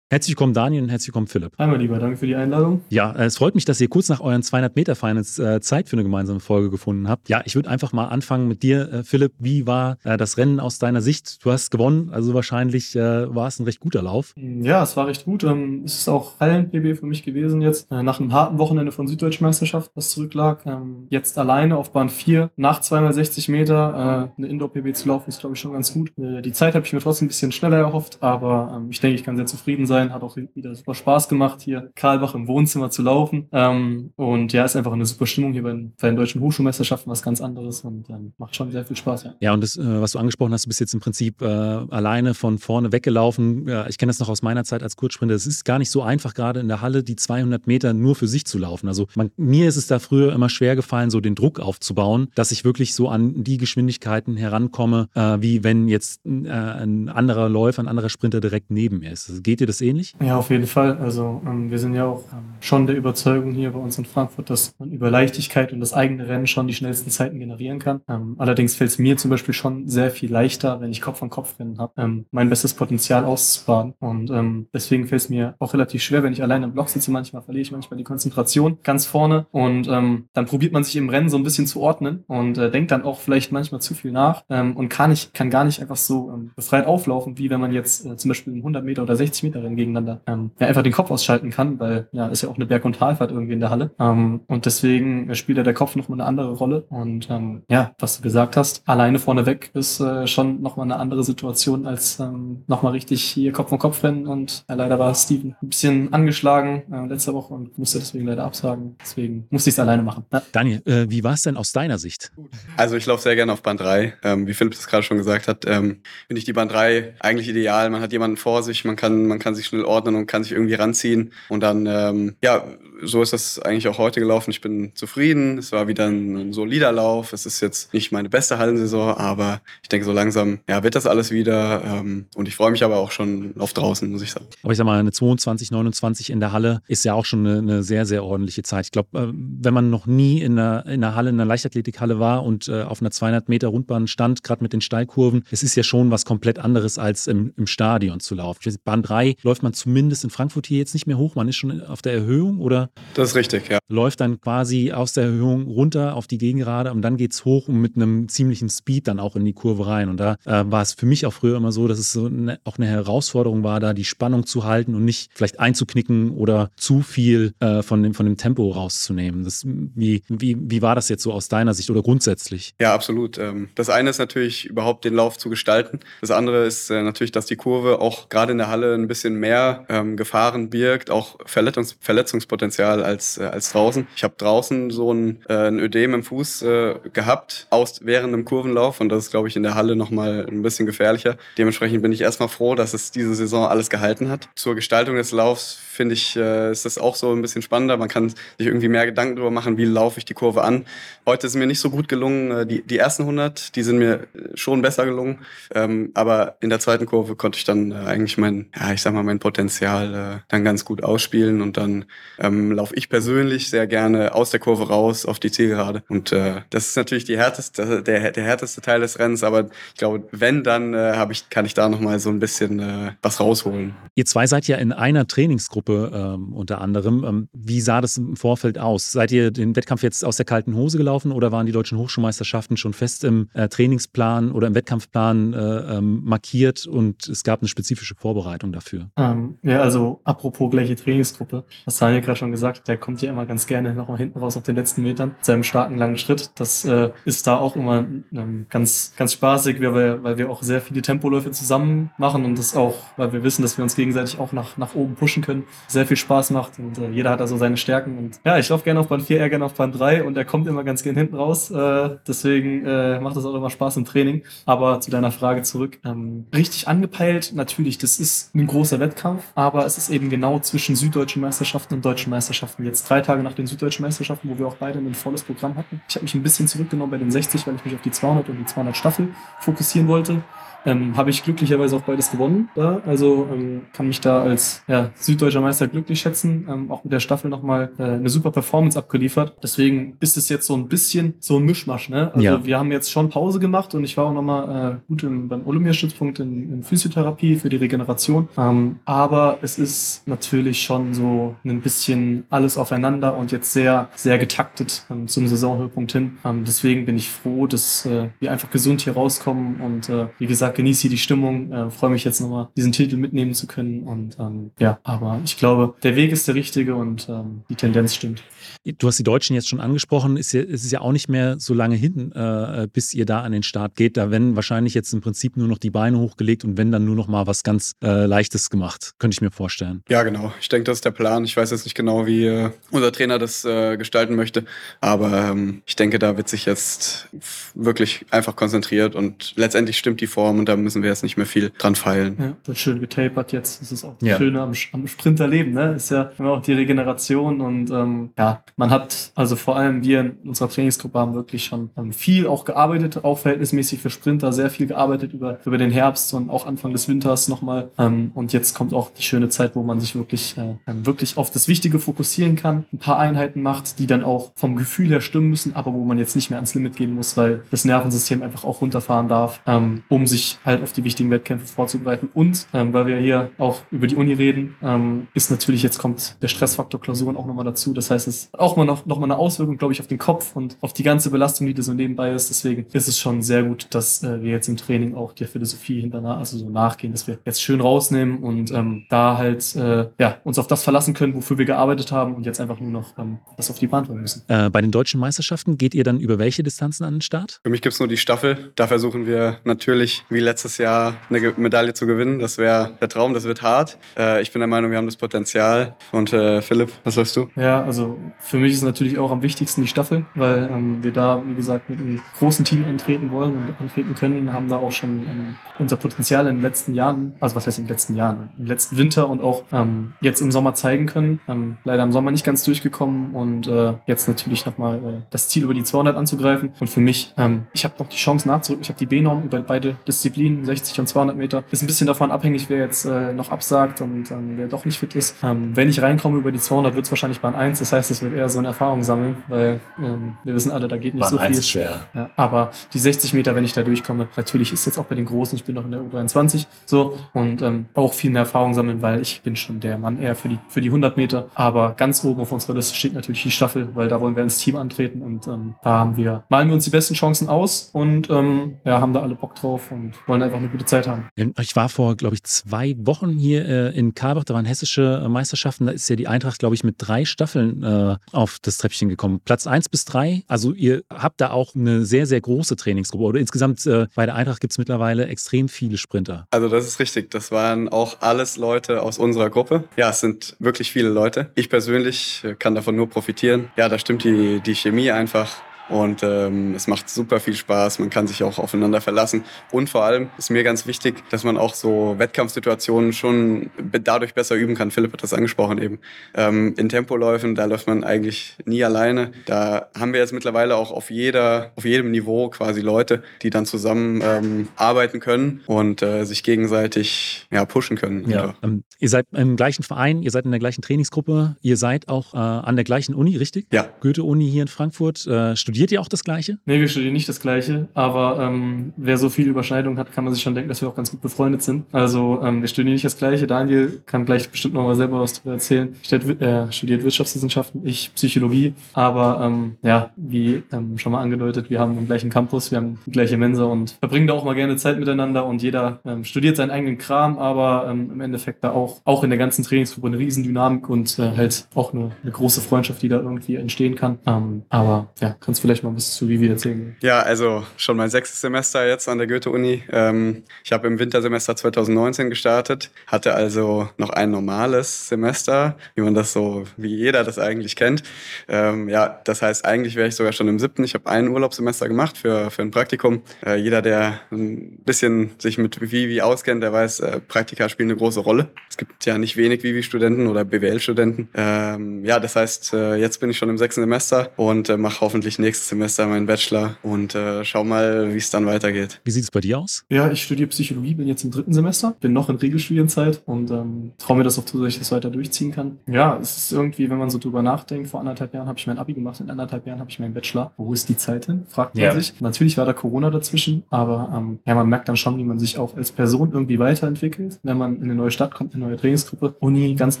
[0.12, 1.54] Herzlich willkommen, Daniel, und herzlich willkommen, Philipp.
[1.56, 2.82] Einmal lieber, danke für die Einladung.
[2.90, 5.88] Ja, äh, es freut mich, dass ihr kurz nach euren 200 Meter Finals äh, Zeit
[5.88, 7.30] für eine gemeinsame Folge gefunden habt.
[7.30, 9.32] Ja, ich würde einfach mal anfangen mit dir, äh, Philipp.
[9.38, 11.42] Wie war äh, das Rennen aus deiner Sicht?
[11.42, 14.34] Du hast gewonnen, also wahrscheinlich war es ein recht guter Lauf.
[14.36, 15.44] Ja, es war recht gut.
[15.44, 17.90] Ähm, es ist auch Hallen-PB für mich gewesen jetzt.
[17.90, 20.66] Nach einem harten Wochenende von Süddeutschen Meisterschaft, das zurücklag.
[20.66, 25.40] Ähm, jetzt alleine auf Bahn 4 nach zweimal 60 Meter eine Indoor-PB zu laufen, ist
[25.40, 26.12] glaube ich schon ganz gut.
[26.18, 29.24] die Zeit habe ich mir trotzdem ein bisschen schneller erhofft, aber ähm, ich denke, ich
[29.24, 30.14] kann sehr zufrieden sein sein.
[30.14, 33.48] Hat auch wieder super Spaß gemacht, hier Karlbach im Wohnzimmer zu laufen.
[33.52, 37.10] Ähm, und ja, ist einfach eine super Stimmung hier bei den, bei den deutschen Hochschulmeisterschaften,
[37.10, 39.24] was ganz anderes und ähm, macht schon sehr viel Spaß.
[39.24, 41.46] Ja, ja und das, äh, was du angesprochen hast, du bist jetzt im Prinzip äh,
[41.46, 43.68] alleine von vorne weggelaufen.
[43.68, 45.34] Ja, ich kenne das noch aus meiner Zeit als Kurzsprinter.
[45.34, 48.28] Es ist gar nicht so einfach, gerade in der Halle die 200 Meter nur für
[48.28, 48.88] sich zu laufen.
[48.88, 52.52] Also man, mir ist es da früher immer schwer gefallen, so den Druck aufzubauen, dass
[52.52, 57.82] ich wirklich so an die Geschwindigkeiten herankomme, äh, wie wenn jetzt äh, ein anderer Läufer,
[57.82, 59.28] ein anderer Sprinter direkt neben mir ist.
[59.28, 59.91] Also geht dir das ähnlich?
[60.20, 60.98] Ja, auf jeden Fall.
[60.98, 64.50] Also ähm, wir sind ja auch ähm, schon der Überzeugung hier bei uns in Frankfurt,
[64.50, 68.00] dass man über Leichtigkeit und das eigene Rennen schon die schnellsten Zeiten generieren kann.
[68.08, 71.30] Ähm, allerdings fällt es mir zum Beispiel schon sehr viel leichter, wenn ich Kopf an
[71.30, 73.94] Kopf Rennen habe, ähm, mein bestes Potenzial auszubaden.
[74.00, 77.10] Und ähm, deswegen fällt es mir auch relativ schwer, wenn ich alleine im Block sitze.
[77.10, 81.08] Manchmal verliere ich manchmal die Konzentration ganz vorne und ähm, dann probiert man sich im
[81.08, 84.12] Rennen so ein bisschen zu ordnen und äh, denkt dann auch vielleicht manchmal zu viel
[84.12, 88.04] nach und kann nicht, kann gar nicht einfach so befreit auflaufen, wie wenn man jetzt
[88.06, 91.10] äh, zum Beispiel 100 Meter oder 60 Meter Rennen gegeneinander ähm, ja, einfach den Kopf
[91.10, 93.92] ausschalten kann, weil ja ist ja auch eine Berg- und Talfahrt irgendwie in der Halle
[93.98, 98.16] ähm, und deswegen spielt ja der Kopf nochmal eine andere Rolle und ähm, ja, was
[98.16, 102.92] du gesagt hast, alleine vorneweg ist äh, schon nochmal eine andere Situation als ähm, nochmal
[102.92, 107.06] richtig hier Kopf an Kopf rennen und ja, leider war Steven ein bisschen angeschlagen äh,
[107.06, 110.24] letzte Woche und musste deswegen leider absagen, deswegen musste ich es alleine machen.
[110.32, 110.42] Ja.
[110.52, 112.32] Daniel, äh, wie war es denn aus deiner Sicht?
[112.76, 114.14] Also ich laufe sehr gerne auf Band 3.
[114.22, 117.48] Ähm, wie Philipp das gerade schon gesagt hat, ähm, finde ich die Band 3 eigentlich
[117.48, 117.90] ideal.
[117.90, 120.52] Man hat jemanden vor sich, man kann, man kann sich schnell ordnen und kann sich
[120.52, 121.32] irgendwie ranziehen.
[121.48, 122.64] Und dann, ähm, ja,
[123.02, 124.50] so ist das eigentlich auch heute gelaufen.
[124.50, 125.58] Ich bin zufrieden.
[125.58, 127.32] Es war wieder ein, solider Lauf.
[127.32, 131.06] Es ist jetzt nicht meine beste Hallensaison, aber ich denke, so langsam ja, wird das
[131.06, 131.82] alles wieder.
[131.84, 134.46] Ähm, und ich freue mich aber auch schon auf draußen, muss ich sagen.
[134.62, 137.58] Aber ich sag mal, eine 22, 29 in der Halle ist ja auch schon eine,
[137.58, 138.86] eine sehr, sehr ordentliche Zeit.
[138.86, 142.18] Ich glaube, äh, wenn man noch nie in einer, in einer Halle, in einer Leichtathletikhalle
[142.18, 145.74] war und äh, auf einer 200 Meter Rundbahn stand, gerade mit den Steilkurven, es ist
[145.74, 148.60] ja schon was komplett anderes als im, im Stadion zu laufen.
[148.84, 151.34] Bahn 3 läuft man zumindest in Frankfurt hier jetzt nicht mehr hoch.
[151.34, 152.90] Man ist schon auf der Erhöhung oder?
[153.14, 153.78] Das ist richtig, ja.
[153.88, 157.68] Läuft dann quasi aus der Erhöhung runter auf die Gegengerade und dann geht es hoch
[157.68, 160.08] und mit einem ziemlichen Speed dann auch in die Kurve rein.
[160.08, 162.58] Und da äh, war es für mich auch früher immer so, dass es so eine,
[162.64, 167.02] auch eine Herausforderung war, da die Spannung zu halten und nicht vielleicht einzuknicken oder zu
[167.02, 169.44] viel äh, von, dem, von dem Tempo rauszunehmen.
[169.44, 172.74] Das, wie, wie, wie war das jetzt so aus deiner Sicht oder grundsätzlich?
[172.80, 173.36] Ja, absolut.
[173.36, 176.00] Ähm, das eine ist natürlich überhaupt den Lauf zu gestalten.
[176.22, 179.34] Das andere ist äh, natürlich, dass die Kurve auch gerade in der Halle ein bisschen
[179.34, 184.06] mehr ähm, Gefahren birgt, auch Verletzungs Verletzungspotenzial als, äh, als draußen.
[184.16, 188.44] Ich habe draußen so ein, äh, ein Ödem im Fuß äh, gehabt aus während einem
[188.44, 191.36] Kurvenlauf und das ist, glaube ich, in der Halle nochmal ein bisschen gefährlicher.
[191.58, 194.48] Dementsprechend bin ich erstmal froh, dass es diese Saison alles gehalten hat.
[194.54, 197.96] Zur Gestaltung des Laufs finde ich, äh, ist das auch so ein bisschen spannender.
[197.96, 200.86] Man kann sich irgendwie mehr Gedanken darüber machen, wie laufe ich die Kurve an.
[201.26, 202.50] Heute ist mir nicht so gut gelungen.
[202.50, 205.38] Äh, die, die ersten 100, die sind mir schon besser gelungen.
[205.74, 209.12] Ähm, aber in der zweiten Kurve konnte ich dann äh, eigentlich mein, ja, ich sag
[209.12, 211.60] mal, mein Potenzial äh, dann ganz gut ausspielen.
[211.60, 212.06] Und dann
[212.38, 216.02] ähm, laufe ich persönlich sehr gerne aus der Kurve raus auf die Zielgerade.
[216.08, 219.44] Und äh, das ist natürlich die härteste, der, der härteste Teil des Rennens.
[219.44, 222.80] Aber ich glaube, wenn, dann äh, hab ich, kann ich da nochmal so ein bisschen
[222.80, 223.94] äh, was rausholen.
[224.14, 227.24] Ihr zwei seid ja in einer Trainingsgruppe ähm, unter anderem.
[227.24, 229.12] Ähm, wie sah das im Vorfeld aus?
[229.12, 232.76] Seid ihr den Wettkampf jetzt aus der kalten Hose gelaufen oder waren die deutschen Hochschulmeisterschaften
[232.76, 237.68] schon fest im äh, Trainingsplan oder im Wettkampfplan äh, ähm, markiert und es gab eine
[237.68, 239.10] spezifische Vorbereitung dafür?
[239.16, 243.46] Ähm, ja, also apropos gleiche Trainingsgruppe, was Daniel gerade schon gesagt der kommt ja immer
[243.46, 246.50] ganz gerne noch mal hinten raus auf den letzten Metern, mit seinem starken langen Schritt.
[246.56, 250.80] Das äh, ist da auch immer ähm, ganz, ganz spaßig, weil weil wir auch sehr
[250.80, 254.52] viele Tempoläufe zusammen machen und das auch, weil wir wissen, dass wir uns gegenseitig auch
[254.52, 257.56] nach, nach oben pushen können sehr viel Spaß macht und äh, jeder hat da so
[257.56, 258.18] seine Stärken.
[258.18, 260.44] Und ja, ich laufe gerne auf Band 4, er gerne auf Band 3 und er
[260.44, 261.70] kommt immer ganz gern hinten raus.
[261.70, 264.42] Äh, deswegen äh, macht das auch immer Spaß im Training.
[264.66, 265.98] Aber zu deiner Frage zurück.
[266.04, 270.96] Ähm, richtig angepeilt, natürlich, das ist ein großer Wettkampf, aber es ist eben genau zwischen
[270.96, 272.41] süddeutschen Meisterschaften und deutschen Meisterschaften.
[272.84, 276.02] Jetzt drei Tage nach den süddeutschen Meisterschaften, wo wir auch beide ein volles Programm hatten.
[276.08, 278.48] Ich habe mich ein bisschen zurückgenommen bei den 60, weil ich mich auf die 200
[278.48, 279.28] und die 200 Staffel
[279.60, 280.42] fokussieren wollte
[280.84, 282.68] ähm, habe ich glücklicherweise auch beides gewonnen.
[282.74, 283.00] Da.
[283.06, 286.66] Also ähm, kann mich da als ja, süddeutscher Meister glücklich schätzen.
[286.68, 289.56] Ähm, auch mit der Staffel nochmal äh, eine super Performance abgeliefert.
[289.62, 292.08] Deswegen ist es jetzt so ein bisschen so ein Mischmasch.
[292.08, 292.32] Ne?
[292.34, 292.64] Also ja.
[292.64, 295.66] wir haben jetzt schon Pause gemacht und ich war auch nochmal äh, gut im, beim
[295.66, 298.48] Olympiastützpunkt in, in Physiotherapie für die Regeneration.
[298.56, 304.38] Ähm, aber es ist natürlich schon so ein bisschen alles aufeinander und jetzt sehr, sehr
[304.38, 306.38] getaktet ähm, zum Saisonhöhepunkt hin.
[306.44, 310.46] Ähm, deswegen bin ich froh, dass äh, wir einfach gesund hier rauskommen und äh, wie
[310.46, 313.66] gesagt, gesagt, genieße hier die Stimmung, äh, freue mich jetzt nochmal, diesen Titel mitnehmen zu
[313.66, 314.02] können.
[314.04, 318.14] Und ähm, ja, aber ich glaube, der Weg ist der richtige und ähm, die Tendenz
[318.14, 318.42] stimmt.
[318.84, 320.36] Du hast die Deutschen jetzt schon angesprochen.
[320.36, 323.42] Ist ja, es ist ja auch nicht mehr so lange hin, äh, bis ihr da
[323.42, 324.16] an den Start geht.
[324.16, 327.14] Da werden wahrscheinlich jetzt im Prinzip nur noch die Beine hochgelegt und wenn dann nur
[327.14, 329.12] noch mal was ganz äh, Leichtes gemacht.
[329.18, 330.02] Könnte ich mir vorstellen.
[330.08, 330.52] Ja, genau.
[330.60, 331.44] Ich denke, das ist der Plan.
[331.44, 334.64] Ich weiß jetzt nicht genau, wie äh, unser Trainer das äh, gestalten möchte.
[335.00, 337.28] Aber ähm, ich denke, da wird sich jetzt
[337.74, 341.46] wirklich einfach konzentriert und letztendlich stimmt die Form und da müssen wir jetzt nicht mehr
[341.46, 342.36] viel dran feilen.
[342.38, 343.80] Ja, wird schön getapert jetzt.
[343.80, 344.38] Das ist auch das ja.
[344.38, 345.72] Schöne am, am Sprinterleben.
[345.72, 345.94] Ne?
[345.94, 350.20] Ist ja immer auch die Regeneration und ähm, ja, man hat, also vor allem wir
[350.20, 354.70] in unserer Trainingsgruppe haben wirklich schon ähm, viel auch gearbeitet, auch verhältnismäßig für Sprinter, sehr
[354.70, 357.90] viel gearbeitet über, über den Herbst und auch Anfang des Winters nochmal.
[357.98, 361.50] Ähm, und jetzt kommt auch die schöne Zeit, wo man sich wirklich, äh, wirklich auf
[361.50, 365.50] das Wichtige fokussieren kann, ein paar Einheiten macht, die dann auch vom Gefühl her stimmen
[365.50, 368.62] müssen, aber wo man jetzt nicht mehr ans Limit gehen muss, weil das Nervensystem einfach
[368.62, 372.28] auch runterfahren darf, ähm, um sich halt auf die wichtigen Wettkämpfe vorzubereiten.
[372.34, 376.36] Und ähm, weil wir hier auch über die Uni reden, ähm, ist natürlich jetzt kommt
[376.42, 377.92] der Stressfaktor Klausuren auch nochmal dazu.
[377.92, 380.54] Das heißt, es auch mal noch, noch mal eine Auswirkung, glaube ich, auf den Kopf
[380.56, 382.50] und auf die ganze Belastung, die da so nebenbei ist.
[382.50, 386.00] Deswegen ist es schon sehr gut, dass äh, wir jetzt im Training auch der Philosophie
[386.00, 390.38] hinterher, also so nachgehen, dass wir jetzt schön rausnehmen und ähm, da halt äh, ja,
[390.44, 393.38] uns auf das verlassen können, wofür wir gearbeitet haben und jetzt einfach nur noch ähm,
[393.56, 394.42] das auf die Bahn bringen müssen.
[394.48, 397.60] Äh, bei den deutschen Meisterschaften geht ihr dann über welche Distanzen an den Start?
[397.62, 398.72] Für mich gibt es nur die Staffel.
[398.74, 402.38] Da versuchen wir natürlich wie letztes Jahr eine Medaille zu gewinnen.
[402.38, 403.98] Das wäre der Traum, das wird hart.
[404.16, 405.96] Äh, ich bin der Meinung, wir haben das Potenzial.
[406.10, 407.48] Und äh, Philipp, was sagst du?
[407.56, 411.42] Ja, also für mich ist natürlich auch am wichtigsten die Staffel, weil ähm, wir da,
[411.46, 415.10] wie gesagt, mit einem großen Team antreten wollen und antreten können, haben da auch schon
[415.10, 418.66] ähm, unser Potenzial in den letzten Jahren, also was heißt in den letzten Jahren, im
[418.66, 421.40] letzten Winter und auch ähm, jetzt im Sommer zeigen können.
[421.84, 425.84] Leider im Sommer nicht ganz durchgekommen und äh, jetzt natürlich nochmal das Ziel über die
[425.84, 426.72] 200 anzugreifen.
[426.80, 427.34] Und für mich,
[427.72, 428.82] ich habe noch die Chance nachzurücken.
[428.82, 431.64] Ich habe die B-Norm über beide Disziplinen, 60 und 200 Meter.
[431.70, 434.98] Ist ein bisschen davon abhängig, wer jetzt äh, noch absagt und ähm, wer doch nicht
[434.98, 435.36] fit ist.
[435.42, 437.78] Ähm, wenn ich reinkomme über die 200, wird es wahrscheinlich Bahn 1.
[437.78, 440.96] Das heißt, es wird eher so eine Erfahrung sammeln, weil ähm, wir wissen alle, da
[440.96, 441.50] geht nicht Bahn so viel.
[441.50, 442.06] Ist schwer.
[442.14, 445.26] Ja, aber die 60 Meter, wenn ich da durchkomme, natürlich ist jetzt auch bei den
[445.26, 449.02] Großen, ich bin noch in der U23 so und ähm, auch viel mehr Erfahrung sammeln,
[449.02, 451.48] weil ich bin schon der Mann eher für die, für die 100 Meter.
[451.54, 454.58] Aber ganz oben auf unserer Liste steht natürlich die Staffel, weil da wollen wir ins
[454.58, 458.30] Team antreten und ähm, da haben wir, malen wir uns die besten Chancen aus und
[458.30, 461.28] ähm, ja, haben da alle Bock drauf und wollen einfach eine gute Zeit haben.
[461.60, 465.86] Ich war vor, glaube ich, zwei Wochen hier äh, in Karbach, da waren hessische Meisterschaften,
[465.86, 469.40] da ist ja die Eintracht, glaube ich, mit drei Staffeln äh, auf das Treppchen gekommen.
[469.44, 473.40] Platz eins bis drei, also ihr habt da auch eine sehr, sehr große Trainingsgruppe oder
[473.40, 476.46] insgesamt äh, bei der Eintracht gibt es mittlerweile extrem viele Sprinter.
[476.50, 479.84] Also das ist richtig, das waren auch alles Leute aus unserer Gruppe.
[479.96, 481.50] Ja, es sind wirklich viele Leute.
[481.54, 483.70] Ich persönlich kann davon nur profitieren.
[483.76, 485.50] Ja, da stimmt die, die Chemie einfach.
[485.92, 489.44] Und ähm, es macht super viel Spaß, man kann sich auch aufeinander verlassen.
[489.70, 493.70] Und vor allem ist mir ganz wichtig, dass man auch so Wettkampfsituationen schon
[494.02, 494.90] dadurch besser üben kann.
[494.90, 495.98] Philipp hat das angesprochen eben.
[496.34, 499.32] Ähm, in Tempoläufen, da läuft man eigentlich nie alleine.
[499.44, 503.66] Da haben wir jetzt mittlerweile auch auf jeder, auf jedem Niveau quasi Leute, die dann
[503.66, 508.30] zusammen ähm, arbeiten können und äh, sich gegenseitig ja, pushen können.
[508.30, 508.54] Ja.
[508.62, 512.32] Ähm, ihr seid im gleichen Verein, ihr seid in der gleichen Trainingsgruppe, ihr seid auch
[512.32, 513.66] äh, an der gleichen Uni, richtig?
[513.72, 513.88] Ja.
[514.00, 515.26] Goethe-Uni hier in Frankfurt.
[515.26, 516.58] Äh, studiert ihr auch das Gleiche?
[516.66, 520.32] Nee, wir studieren nicht das Gleiche, aber ähm, wer so viel Überschneidung hat, kann man
[520.32, 521.86] sich schon denken, dass wir auch ganz gut befreundet sind.
[521.92, 523.46] Also ähm, wir studieren nicht das Gleiche.
[523.46, 525.96] Daniel kann gleich bestimmt noch mal selber was darüber erzählen.
[526.38, 531.96] Er studiert Wirtschaftswissenschaften, ich Psychologie, aber ähm, ja, wie ähm, schon mal angedeutet, wir haben
[531.96, 534.98] den gleichen Campus, wir haben die gleiche Mensa und verbringen da auch mal gerne Zeit
[534.98, 539.24] miteinander und jeder ähm, studiert seinen eigenen Kram, aber ähm, im Endeffekt da auch, auch
[539.24, 543.08] in der ganzen Trainingsgruppe eine Riesendynamik und äh, halt auch eine, eine große Freundschaft, die
[543.08, 544.18] da irgendwie entstehen kann.
[544.26, 546.96] Ähm, aber ja, kannst vielleicht mal ein bisschen zu Vivi erzählen?
[547.00, 549.84] Ja, also schon mein sechstes Semester jetzt an der Goethe-Uni.
[549.90, 556.14] Ähm, ich habe im Wintersemester 2019 gestartet, hatte also noch ein normales Semester, wie man
[556.14, 558.02] das so, wie jeder das eigentlich kennt.
[558.48, 560.84] Ähm, ja, das heißt, eigentlich wäre ich sogar schon im siebten.
[560.84, 563.22] Ich habe ein Urlaubssemester gemacht für, für ein Praktikum.
[563.46, 567.98] Äh, jeder, der ein bisschen sich mit Vivi auskennt, der weiß, äh, Praktika spielen eine
[567.98, 568.50] große Rolle.
[568.68, 571.28] Es gibt ja nicht wenig Vivi-Studenten oder BWL-Studenten.
[571.34, 575.38] Ähm, ja, das heißt, äh, jetzt bin ich schon im sechsten Semester und mache hoffentlich
[575.38, 579.00] nächstes Semester meinen Bachelor und äh, schau mal, wie es dann weitergeht.
[579.04, 579.84] Wie sieht es bei dir aus?
[579.90, 583.92] Ja, ich studiere Psychologie, bin jetzt im dritten Semester, bin noch in Regelstudienzeit und ähm,
[583.98, 585.78] traue mir das auch zu, dass ich das weiter durchziehen kann.
[585.86, 588.78] Ja, es ist irgendwie, wenn man so drüber nachdenkt, vor anderthalb Jahren habe ich mein
[588.78, 590.52] Abi gemacht, in anderthalb Jahren habe ich meinen Bachelor.
[590.56, 591.44] Wo ist die Zeit hin?
[591.48, 591.94] Fragt man ja.
[591.94, 592.20] sich.
[592.20, 595.58] Natürlich war da Corona dazwischen, aber ähm, ja, man merkt dann schon, wie man sich
[595.58, 599.34] auch als Person irgendwie weiterentwickelt, wenn man in eine neue Stadt kommt, eine neue Trainingsgruppe,
[599.40, 600.00] Uni, ganz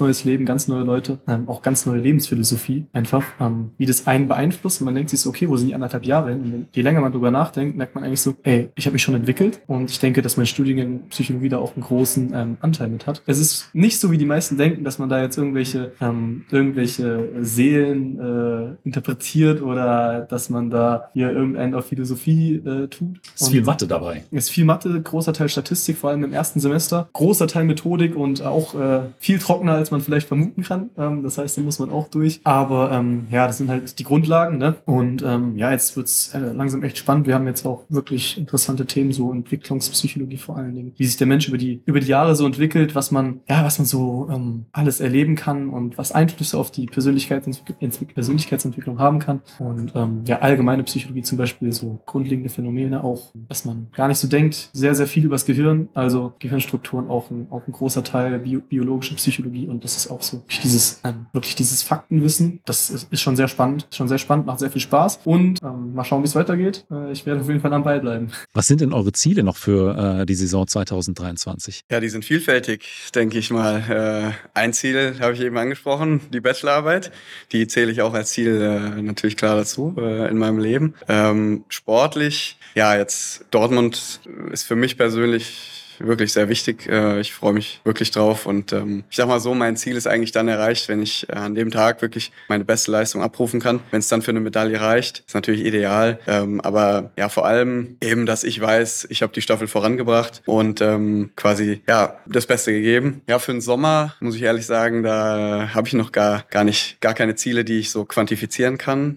[0.00, 4.28] neues Leben, ganz neue Leute, ähm, auch ganz neue Lebensphilosophie einfach, ähm, wie das einen
[4.28, 4.80] beeinflusst.
[4.80, 6.40] Und man denkt sich so, okay, okay, wo sind die anderthalb Jahre hin?
[6.40, 9.14] Und je länger man drüber nachdenkt, merkt man eigentlich so, ey, ich habe mich schon
[9.14, 13.06] entwickelt und ich denke, dass mein Studiengang Psychologie da auch einen großen ähm, Anteil mit
[13.06, 13.22] hat.
[13.26, 17.28] Es ist nicht so, wie die meisten denken, dass man da jetzt irgendwelche, ähm, irgendwelche
[17.40, 23.20] Seelen äh, interpretiert oder dass man da hier irgendeinen auf Philosophie äh, tut.
[23.34, 24.24] Ist viel Mathe dabei.
[24.30, 27.08] Ist viel Mathe, großer Teil Statistik, vor allem im ersten Semester.
[27.12, 30.90] Großer Teil Methodik und auch äh, viel trockener, als man vielleicht vermuten kann.
[30.96, 32.40] Ähm, das heißt, da muss man auch durch.
[32.44, 34.58] Aber ähm, ja, das sind halt die Grundlagen.
[34.58, 34.76] Ne?
[34.84, 37.26] Und ähm, ja, jetzt wird's äh, langsam echt spannend.
[37.26, 40.92] Wir haben jetzt auch wirklich interessante Themen, so Entwicklungspsychologie vor allen Dingen.
[40.96, 43.78] Wie sich der Mensch über die, über die Jahre so entwickelt, was man, ja, was
[43.78, 49.42] man so ähm, alles erleben kann und was Einflüsse auf die Persönlichkeitsentwick Persönlichkeitsentwicklung haben kann.
[49.58, 54.18] Und ähm, ja, allgemeine Psychologie zum Beispiel, so grundlegende Phänomene auch, dass man gar nicht
[54.18, 58.38] so denkt, sehr, sehr viel übers Gehirn, also Gehirnstrukturen auch ein, auch ein großer Teil,
[58.38, 63.12] Bio biologische Psychologie und das ist auch so dieses, ähm, wirklich dieses Faktenwissen, das ist,
[63.12, 66.22] ist schon sehr spannend, schon sehr spannend, macht sehr viel Spaß und ähm, mal schauen,
[66.22, 66.84] wie es weitergeht.
[66.90, 68.30] Äh, ich werde auf jeden Fall am Ball bleiben.
[68.52, 71.82] Was sind denn eure Ziele noch für äh, die Saison 2023?
[71.90, 74.34] Ja, die sind vielfältig, denke ich mal.
[74.54, 77.12] Äh, ein Ziel habe ich eben angesprochen, die Bachelorarbeit.
[77.52, 80.94] Die zähle ich auch als Ziel äh, natürlich klar dazu äh, in meinem Leben.
[81.08, 86.88] Ähm, sportlich, ja, jetzt Dortmund ist für mich persönlich wirklich sehr wichtig.
[86.88, 90.06] Äh, ich freue mich wirklich drauf und ähm, ich sag mal so, mein Ziel ist
[90.06, 93.80] eigentlich dann erreicht, wenn ich äh, an dem Tag wirklich meine beste Leistung abrufen kann.
[93.90, 96.18] Wenn es dann für eine Medaille reicht, ist natürlich ideal.
[96.26, 100.80] Ähm, aber ja, vor allem eben, dass ich weiß, ich habe die Staffel vorangebracht und
[100.80, 103.22] ähm, quasi ja das Beste gegeben.
[103.28, 107.00] Ja, für den Sommer muss ich ehrlich sagen, da habe ich noch gar gar nicht
[107.00, 109.16] gar keine Ziele, die ich so quantifizieren kann.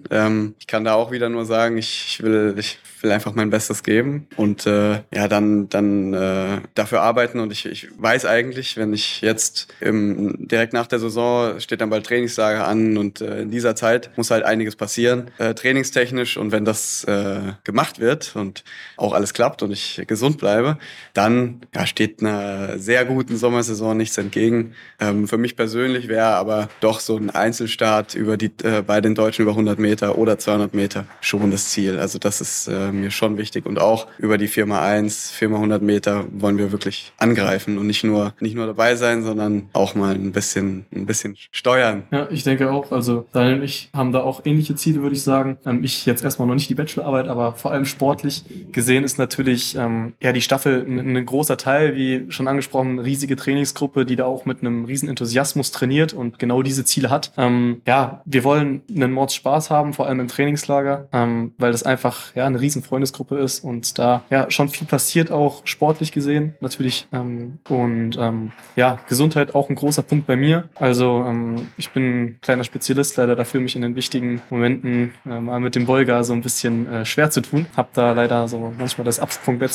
[0.60, 3.84] Ich kann da auch wieder nur sagen, ich, ich will ich will einfach mein Bestes
[3.84, 8.94] geben und äh, ja dann dann äh, dafür arbeiten und ich, ich weiß eigentlich, wenn
[8.94, 13.52] ich jetzt im, direkt nach der Saison steht dann bald Trainingslager an und äh, in
[13.52, 18.64] dieser Zeit muss halt einiges passieren, äh, trainingstechnisch und wenn das äh, gemacht wird und
[18.98, 20.80] auch alles klappt und ich gesund bleibe,
[21.14, 24.74] dann ja, steht einer sehr guten Sommersaison nichts entgegen.
[25.00, 29.14] Ähm, für mich persönlich wäre aber doch so ein Einzelstart über die, äh, bei den
[29.14, 32.00] Deutschen über 100 Meter oder 200 Meter schon das Ziel.
[32.00, 36.58] Also das ist äh, mir schon wichtig und auch über die 4x1, 4x100 Meter wollen
[36.58, 40.32] wir wir wirklich angreifen und nicht nur, nicht nur dabei sein, sondern auch mal ein
[40.32, 42.04] bisschen, ein bisschen steuern.
[42.12, 42.92] Ja, ich denke auch.
[42.92, 45.58] Also Daniel und ich haben da auch ähnliche Ziele, würde ich sagen.
[45.66, 49.76] Ähm, ich jetzt erstmal noch nicht die Bachelorarbeit, aber vor allem sportlich gesehen ist natürlich
[49.76, 54.26] ähm, ja die Staffel ein, ein großer Teil, wie schon angesprochen, riesige Trainingsgruppe, die da
[54.26, 57.32] auch mit einem riesen Enthusiasmus trainiert und genau diese Ziele hat.
[57.38, 61.84] Ähm, ja, wir wollen einen Mords Spaß haben, vor allem im Trainingslager, ähm, weil das
[61.84, 66.56] einfach ja eine riesen Freundesgruppe ist und da ja schon viel passiert auch sportlich gesehen
[66.60, 67.08] natürlich.
[67.12, 70.70] Ähm, und ähm, ja, Gesundheit auch ein großer Punkt bei mir.
[70.76, 75.40] Also ähm, ich bin ein kleiner Spezialist, leider dafür mich in den wichtigen Momenten äh,
[75.40, 77.66] mal mit dem Bolger so ein bisschen äh, schwer zu tun.
[77.76, 79.74] Hab da leider so manchmal das Absprungbrett,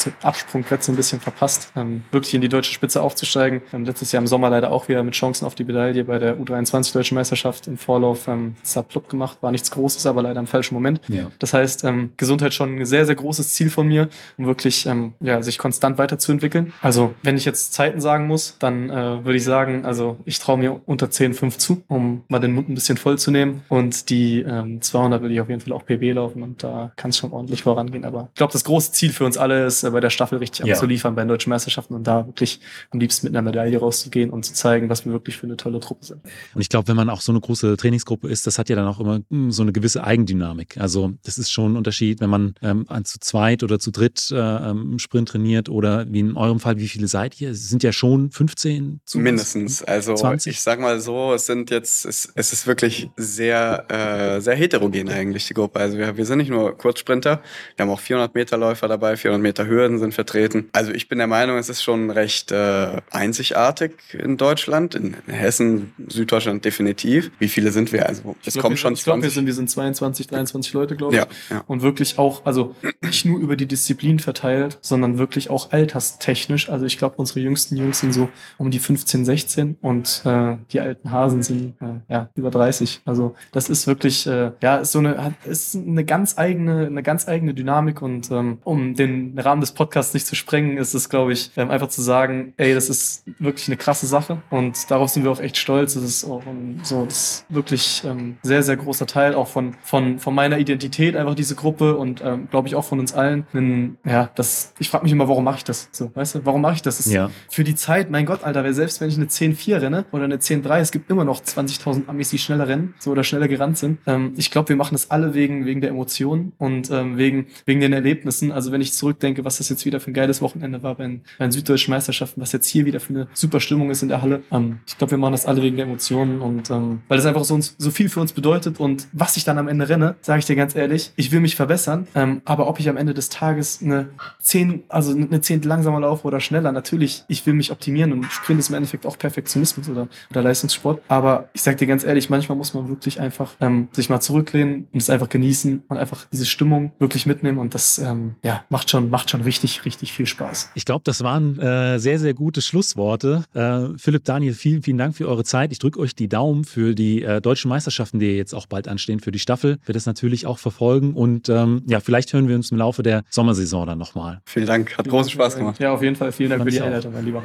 [0.83, 3.63] so ein bisschen verpasst, ähm, wirklich in die deutsche Spitze aufzusteigen.
[3.73, 6.37] Ähm, letztes Jahr im Sommer leider auch wieder mit Chancen auf die Medaille bei der
[6.39, 9.39] U23 Deutschen Meisterschaft im Vorlauf ähm, Subclub gemacht.
[9.41, 11.01] War nichts Großes, aber leider im falschen Moment.
[11.09, 11.31] Ja.
[11.39, 15.15] Das heißt, ähm, Gesundheit schon ein sehr, sehr großes Ziel von mir, um wirklich ähm,
[15.21, 16.73] ja, sich konstant weiterzuentwickeln.
[16.83, 20.59] Also, wenn ich jetzt Zeiten sagen muss, dann äh, würde ich sagen, also ich traue
[20.59, 23.63] mir unter 10,5 zu, um mal den Mund ein bisschen voll zu nehmen.
[23.69, 27.11] Und die ähm, 200 würde ich auf jeden Fall auch PB laufen und da kann
[27.11, 28.05] es schon ordentlich vorangehen.
[28.05, 30.67] Aber ich glaube, das große Ziel für uns alle ist, äh, bei der Staffel richtig
[30.67, 30.75] ja.
[30.75, 34.45] abzuliefern bei den deutschen Meisterschaften und da wirklich am liebsten mit einer Medaille rauszugehen und
[34.45, 36.21] zu zeigen, was wir wirklich für eine tolle Truppe sind.
[36.55, 38.87] Und ich glaube, wenn man auch so eine große Trainingsgruppe ist, das hat ja dann
[38.87, 40.79] auch immer mh, hm, so eine gewisse Eigendynamik.
[40.79, 44.37] Also das ist schon ein Unterschied, wenn man ähm, zu zweit oder zu dritt äh,
[44.37, 47.51] ähm, Sprint trainiert oder wie in eurem Fall, wie viele seid ihr?
[47.51, 49.83] Es sind ja schon 15 zu Mindestens.
[49.83, 50.53] Also 20?
[50.53, 55.09] ich sag mal so, es sind jetzt, es, es ist wirklich sehr, äh, sehr heterogen
[55.09, 55.81] eigentlich, die Gruppe.
[55.81, 57.43] Also wir, wir sind nicht nur Kurzsprinter,
[57.77, 60.69] wir haben auch 400 Meter Läufer dabei, 400 Meter Hürden sind vertreten.
[60.73, 65.93] Also ich bin der Meinung, es ist schon recht äh, einzigartig in Deutschland, in Hessen,
[66.09, 67.31] Süddeutschland definitiv.
[67.39, 68.07] Wie viele sind wir?
[68.07, 71.21] Also es kommen schon Ich glaube, wir sind, wir sind 22, 23 Leute, glaube ich.
[71.21, 71.65] Ja, ja.
[71.67, 72.70] Und wirklich auch, also
[73.03, 76.69] nicht nur über die Disziplin verteilt, sondern wirklich auch alterstechnisch.
[76.69, 78.29] Also ich glaube, unsere jüngsten Jungs sind so
[78.59, 83.03] um die 15, 16 und äh, die alten Hasen sind äh, ja über 30.
[83.05, 87.29] Also das ist wirklich äh, ja ist so eine ist eine ganz eigene eine ganz
[87.29, 91.33] eigene Dynamik und ähm, um den Rahmen des Podcasts nicht zu sprengen, ist es glaube
[91.33, 95.25] ich ähm, einfach zu sagen, ey, das ist wirklich eine krasse Sache und darauf sind
[95.25, 95.95] wir auch echt stolz.
[95.95, 99.75] Das ist auch um, so das ist wirklich ähm, sehr sehr großer Teil auch von
[99.83, 103.15] von von meiner Identität einfach diese Gruppe und ähm, glaube glaube ich, auch von uns
[103.15, 103.47] allen.
[103.55, 105.89] Ein, ja, das, ich frage mich immer, warum mache ich das?
[105.93, 106.99] So, weißt du, warum mache ich das?
[106.99, 107.31] das Ja.
[107.49, 110.37] Für die Zeit, mein Gott, Alter, weil selbst wenn ich eine 10-4 renne oder eine
[110.37, 113.99] 10-3, es gibt immer noch 20.000 Amis, die schneller rennen, so oder schneller gerannt sind.
[114.07, 117.81] Ähm, ich glaube, wir machen das alle wegen, wegen der Emotionen und ähm, wegen, wegen
[117.81, 118.53] den Erlebnissen.
[118.53, 121.23] Also wenn ich zurückdenke, was das jetzt wieder für ein geiles Wochenende war bei den,
[121.39, 124.21] bei den süddeutschen Meisterschaften, was jetzt hier wieder für eine super Stimmung ist in der
[124.21, 124.43] Halle.
[124.53, 127.45] Ähm, ich glaube, wir machen das alle wegen der Emotionen und ähm, weil das einfach
[127.45, 130.41] so, uns, so viel für uns bedeutet und was ich dann am Ende renne, sage
[130.41, 133.29] ich dir ganz ehrlich, ich will mich verbessern, ähm, aber ob ich am Ende des
[133.29, 134.09] Tages eine
[134.41, 138.59] 10, also eine Zehntel langsamer laufe oder schneller, natürlich, ich will mich optimieren und Sprint
[138.59, 142.59] ist im Endeffekt auch Perfektionismus oder, oder Leistungssport, aber ich sag dir ganz ehrlich, manchmal
[142.59, 146.45] muss man wirklich einfach ähm, sich mal zurücklehnen und es einfach genießen und einfach diese
[146.45, 150.71] Stimmung wirklich mitnehmen und das ähm, ja, macht schon, macht schon richtig, richtig viel Spaß.
[150.75, 153.45] Ich glaube, das waren äh, sehr, sehr gute Schlussworte.
[153.55, 155.71] Äh, Philipp, Daniel, vielen, vielen Dank für eure Zeit.
[155.71, 159.21] Ich drücke euch die Daumen für die äh, deutschen Meisterschaften, die jetzt auch bald anstehen,
[159.21, 159.79] für die Staffel.
[159.85, 163.23] Wir das natürlich auch verfolgen und ähm, ja, vielleicht hören wir uns im Laufe der
[163.31, 164.41] Sommersaison dann nochmal.
[164.47, 165.79] Vielen Dank, hat großen Spaß gemacht.
[165.81, 166.33] Ja, auf jeden Fall.
[166.33, 166.83] Vielen Dank Fand für die.
[166.83, 167.43] Einleitung, mein Lieber.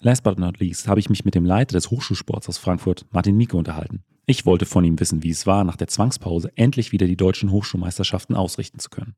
[0.00, 3.36] Last but not least habe ich mich mit dem Leiter des Hochschulsports aus Frankfurt, Martin
[3.36, 4.04] Mieke, unterhalten.
[4.26, 7.50] Ich wollte von ihm wissen, wie es war, nach der Zwangspause endlich wieder die deutschen
[7.50, 9.14] Hochschulmeisterschaften ausrichten zu können.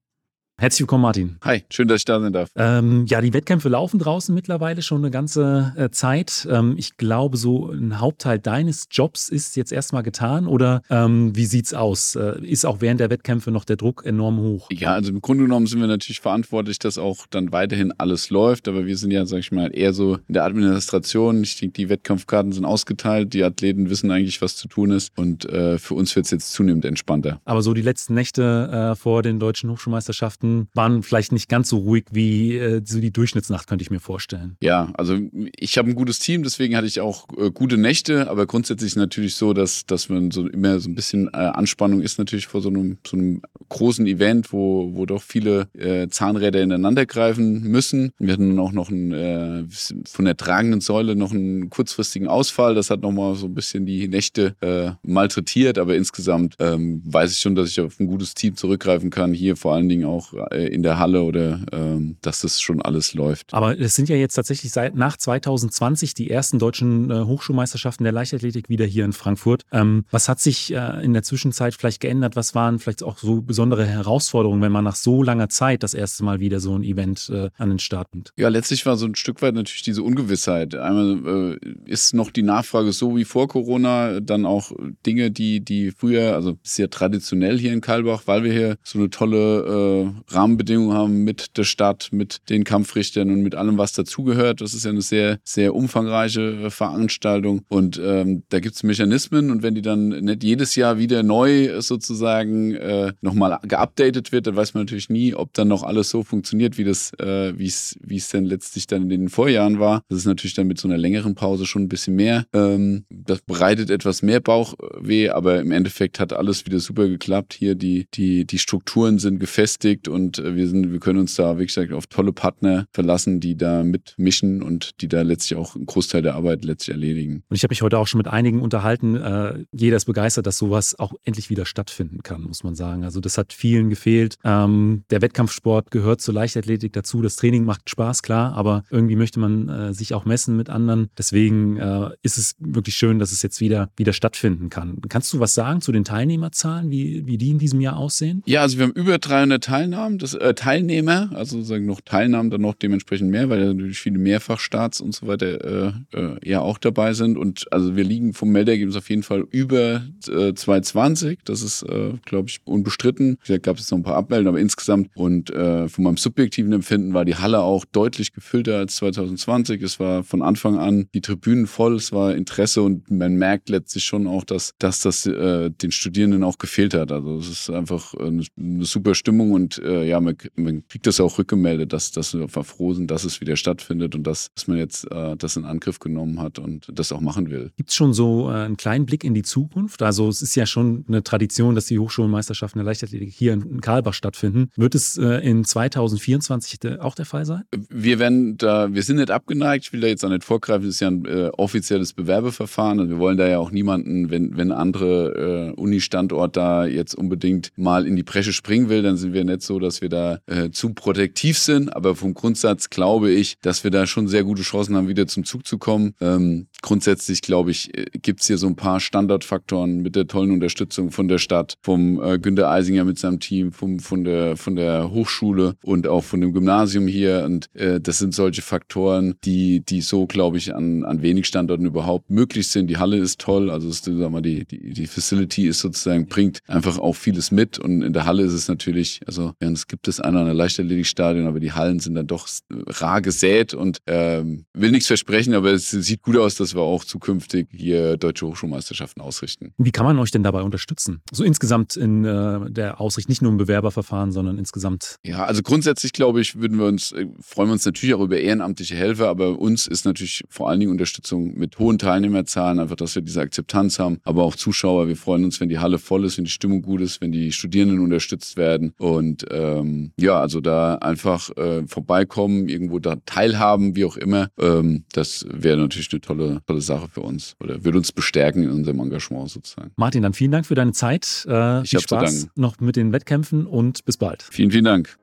[0.58, 1.36] Herzlich willkommen, Martin.
[1.42, 2.48] Hi, schön, dass ich da sein darf.
[2.56, 6.48] Ähm, ja, die Wettkämpfe laufen draußen mittlerweile schon eine ganze äh, Zeit.
[6.50, 11.44] Ähm, ich glaube, so ein Hauptteil deines Jobs ist jetzt erstmal getan oder ähm, wie
[11.44, 12.14] sieht's aus?
[12.16, 14.70] Äh, ist auch während der Wettkämpfe noch der Druck enorm hoch?
[14.72, 18.66] Ja, also im Grunde genommen sind wir natürlich verantwortlich, dass auch dann weiterhin alles läuft,
[18.66, 21.42] aber wir sind ja, sag ich mal, eher so in der Administration.
[21.42, 25.44] Ich denke, die Wettkampfkarten sind ausgeteilt, die Athleten wissen eigentlich, was zu tun ist und
[25.44, 27.42] äh, für uns wird es jetzt zunehmend entspannter.
[27.44, 31.78] Aber so die letzten Nächte äh, vor den deutschen Hochschulmeisterschaften waren vielleicht nicht ganz so
[31.78, 34.56] ruhig wie äh, so die Durchschnittsnacht, könnte ich mir vorstellen.
[34.62, 35.18] Ja, also
[35.56, 39.34] ich habe ein gutes Team, deswegen hatte ich auch äh, gute Nächte, aber grundsätzlich natürlich
[39.34, 42.68] so, dass, dass man so immer so ein bisschen äh, Anspannung ist natürlich vor so
[42.68, 48.12] einem, so einem großen Event, wo, wo doch viele äh, Zahnräder ineinander greifen müssen.
[48.18, 49.64] Wir hatten dann auch noch einen, äh,
[50.06, 52.74] von der tragenden Säule noch einen kurzfristigen Ausfall.
[52.74, 57.38] Das hat nochmal so ein bisschen die Nächte äh, malträtiert, aber insgesamt ähm, weiß ich
[57.38, 59.32] schon, dass ich auf ein gutes Team zurückgreifen kann.
[59.32, 63.52] Hier vor allen Dingen auch in der Halle oder ähm, dass das schon alles läuft.
[63.54, 68.12] Aber es sind ja jetzt tatsächlich seit nach 2020 die ersten deutschen äh, Hochschulmeisterschaften der
[68.12, 69.62] Leichtathletik wieder hier in Frankfurt.
[69.72, 72.36] Ähm, was hat sich äh, in der Zwischenzeit vielleicht geändert?
[72.36, 76.24] Was waren vielleicht auch so besondere Herausforderungen, wenn man nach so langer Zeit das erste
[76.24, 78.32] Mal wieder so ein Event äh, an den Start nimmt?
[78.36, 80.74] Ja, letztlich war so ein Stück weit natürlich diese Ungewissheit.
[80.74, 84.72] Einmal äh, ist noch die Nachfrage so wie vor Corona, dann auch
[85.04, 89.10] Dinge, die, die früher, also sehr traditionell hier in Kalbach, weil wir hier so eine
[89.10, 94.60] tolle äh, Rahmenbedingungen haben mit der Stadt, mit den Kampfrichtern und mit allem, was dazugehört.
[94.60, 97.62] Das ist ja eine sehr, sehr umfangreiche Veranstaltung.
[97.68, 101.80] Und ähm, da gibt es Mechanismen und wenn die dann nicht jedes Jahr wieder neu
[101.80, 106.22] sozusagen äh, nochmal geupdatet wird, dann weiß man natürlich nie, ob dann noch alles so
[106.22, 110.02] funktioniert, wie das, äh, wie es denn letztlich dann in den Vorjahren war.
[110.08, 112.46] Das ist natürlich dann mit so einer längeren Pause schon ein bisschen mehr.
[112.52, 117.54] Ähm, das bereitet etwas mehr Bauchweh, aber im Endeffekt hat alles wieder super geklappt.
[117.54, 121.58] Hier die, die, die Strukturen sind gefestigt und äh, wir sind, wir können uns da,
[121.58, 125.86] wie gesagt, auf tolle Partner verlassen, die da mitmischen und die da letztlich auch einen
[125.86, 127.42] Großteil der Arbeit letztlich erledigen.
[127.48, 129.16] Und ich habe mich heute auch schon mit einigen unterhalten.
[129.16, 133.04] Äh, jeder ist begeistert, dass sowas auch endlich wieder stattfinden kann, muss man sagen.
[133.04, 134.36] Also das hat vielen gefehlt.
[134.44, 137.22] Ähm, der Wettkampfsport gehört zur Leichtathletik dazu.
[137.22, 141.08] Das Training macht Spaß, klar, aber irgendwie möchte man äh, sich auch messen mit anderen.
[141.18, 145.00] Deswegen äh, ist es wirklich schön, dass es jetzt wieder, wieder stattfinden kann.
[145.08, 148.42] Kannst du was sagen zu den Teilnehmerzahlen, wie, wie die in diesem Jahr aussehen?
[148.46, 149.62] Ja, also wir haben über 300
[150.06, 154.18] Teilnahmen, das, äh, Teilnehmer, also sagen noch Teilnahmen dann noch dementsprechend mehr, weil natürlich viele
[154.18, 157.36] Mehrfachstarts und so weiter äh, äh, ja auch dabei sind.
[157.36, 161.40] Und also wir liegen vom Meldergebnis auf jeden Fall über äh, 220.
[161.44, 163.38] Das ist, äh, glaube ich, unbestritten.
[163.40, 167.14] Vielleicht gab es noch ein paar Abmeldungen, aber insgesamt und äh, von meinem subjektiven Empfinden
[167.14, 169.82] war die Halle auch deutlich gefüllter als 2020.
[169.82, 174.04] Es war von Anfang an die Tribünen voll, es war Interesse und man merkt letztlich
[174.04, 177.10] schon auch, dass, dass das äh, den Studierenden auch gefehlt hat.
[177.10, 181.20] Also es ist einfach eine, eine super Stimmung und äh, ja, man, man kriegt das
[181.20, 184.78] auch rückgemeldet, dass, dass wir froh sind, dass es wieder stattfindet und dass, dass man
[184.78, 187.70] jetzt äh, das in Angriff genommen hat und das auch machen will.
[187.76, 190.02] Gibt es schon so äh, einen kleinen Blick in die Zukunft?
[190.02, 194.14] Also es ist ja schon eine Tradition, dass die Hochschulmeisterschaften der Leichtathletik hier in, Karlbach
[194.14, 194.70] stattfinden.
[194.76, 197.62] Wird es äh, in 2024 de- auch der Fall sein?
[197.90, 200.94] Wir werden da, wir sind nicht abgeneigt, ich will da jetzt auch nicht vorgreifen, das
[200.96, 203.00] ist ja ein äh, offizielles Bewerbeverfahren.
[203.00, 207.72] Also wir wollen da ja auch niemanden, wenn, wenn andere äh, Uni-Standort da jetzt unbedingt
[207.76, 210.70] mal in die Bresche springen will, dann sind wir nicht so, dass wir da äh,
[210.70, 211.94] zu protektiv sind.
[211.94, 215.44] Aber vom Grundsatz glaube ich, dass wir da schon sehr gute Chancen haben, wieder zum
[215.44, 216.14] Zug zu kommen.
[216.20, 220.52] Ähm, grundsätzlich, glaube ich, äh, gibt es hier so ein paar Standardfaktoren mit der tollen
[220.52, 224.76] Unterstützung von der Stadt, vom äh, Günter Eisinger mit seinem Team, vom, von, der, von
[224.76, 227.42] der Hochschule und auch von dem Gymnasium hier.
[227.44, 231.86] Und äh, das sind solche Faktoren, die, die so, glaube ich, an, an wenig Standorten
[231.86, 232.86] überhaupt möglich sind.
[232.86, 236.60] Die Halle ist toll, also ist, sag mal, die, die, die Facility ist sozusagen, bringt
[236.68, 237.80] einfach auch vieles mit.
[237.80, 240.54] Und in der Halle ist es natürlich, also ja, es gibt es einer an der
[240.54, 245.72] Leichtathletikstadion, aber die Hallen sind dann doch rar gesät und ähm, will nichts versprechen, aber
[245.72, 249.72] es sieht gut aus, dass wir auch zukünftig hier deutsche Hochschulmeisterschaften ausrichten.
[249.78, 251.22] Wie kann man euch denn dabei unterstützen?
[251.32, 255.16] So insgesamt in äh, der Ausrichtung, nicht nur im Bewerberverfahren, sondern insgesamt.
[255.24, 258.38] Ja, also grundsätzlich glaube ich, würden wir uns, äh, freuen wir uns natürlich auch über
[258.38, 263.14] ehrenamtliche Helfer, aber uns ist natürlich vor allen Dingen Unterstützung mit hohen Teilnehmerzahlen, einfach, dass
[263.14, 265.08] wir diese Akzeptanz haben, aber auch Zuschauer.
[265.08, 267.52] Wir freuen uns, wenn die Halle voll ist, wenn die Stimmung gut ist, wenn die
[267.52, 274.04] Studierenden unterstützt werden und ähm, ja, also da einfach äh, vorbeikommen, irgendwo da teilhaben, wie
[274.04, 274.48] auch immer.
[274.58, 278.70] Ähm, das wäre natürlich eine tolle, tolle Sache für uns oder würde uns bestärken in
[278.70, 279.92] unserem Engagement sozusagen.
[279.96, 281.46] Martin, dann vielen Dank für deine Zeit.
[281.48, 284.42] Äh, Ich viel Spaß noch mit den Wettkämpfen und bis bald.
[284.42, 285.16] Vielen, vielen Dank.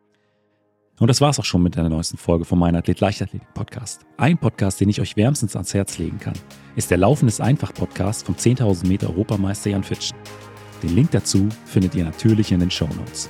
[0.99, 4.01] Und das war's auch schon mit der neuesten Folge vom Mein Athlet Leichtathletik Podcast.
[4.17, 6.35] Ein Podcast, den ich euch wärmstens ans Herz legen kann,
[6.75, 10.15] ist der Laufen ist einfach Podcast vom 10.000 Meter Europameister Jan Fitschen.
[10.83, 13.29] Den Link dazu findet ihr natürlich in den Show Notes.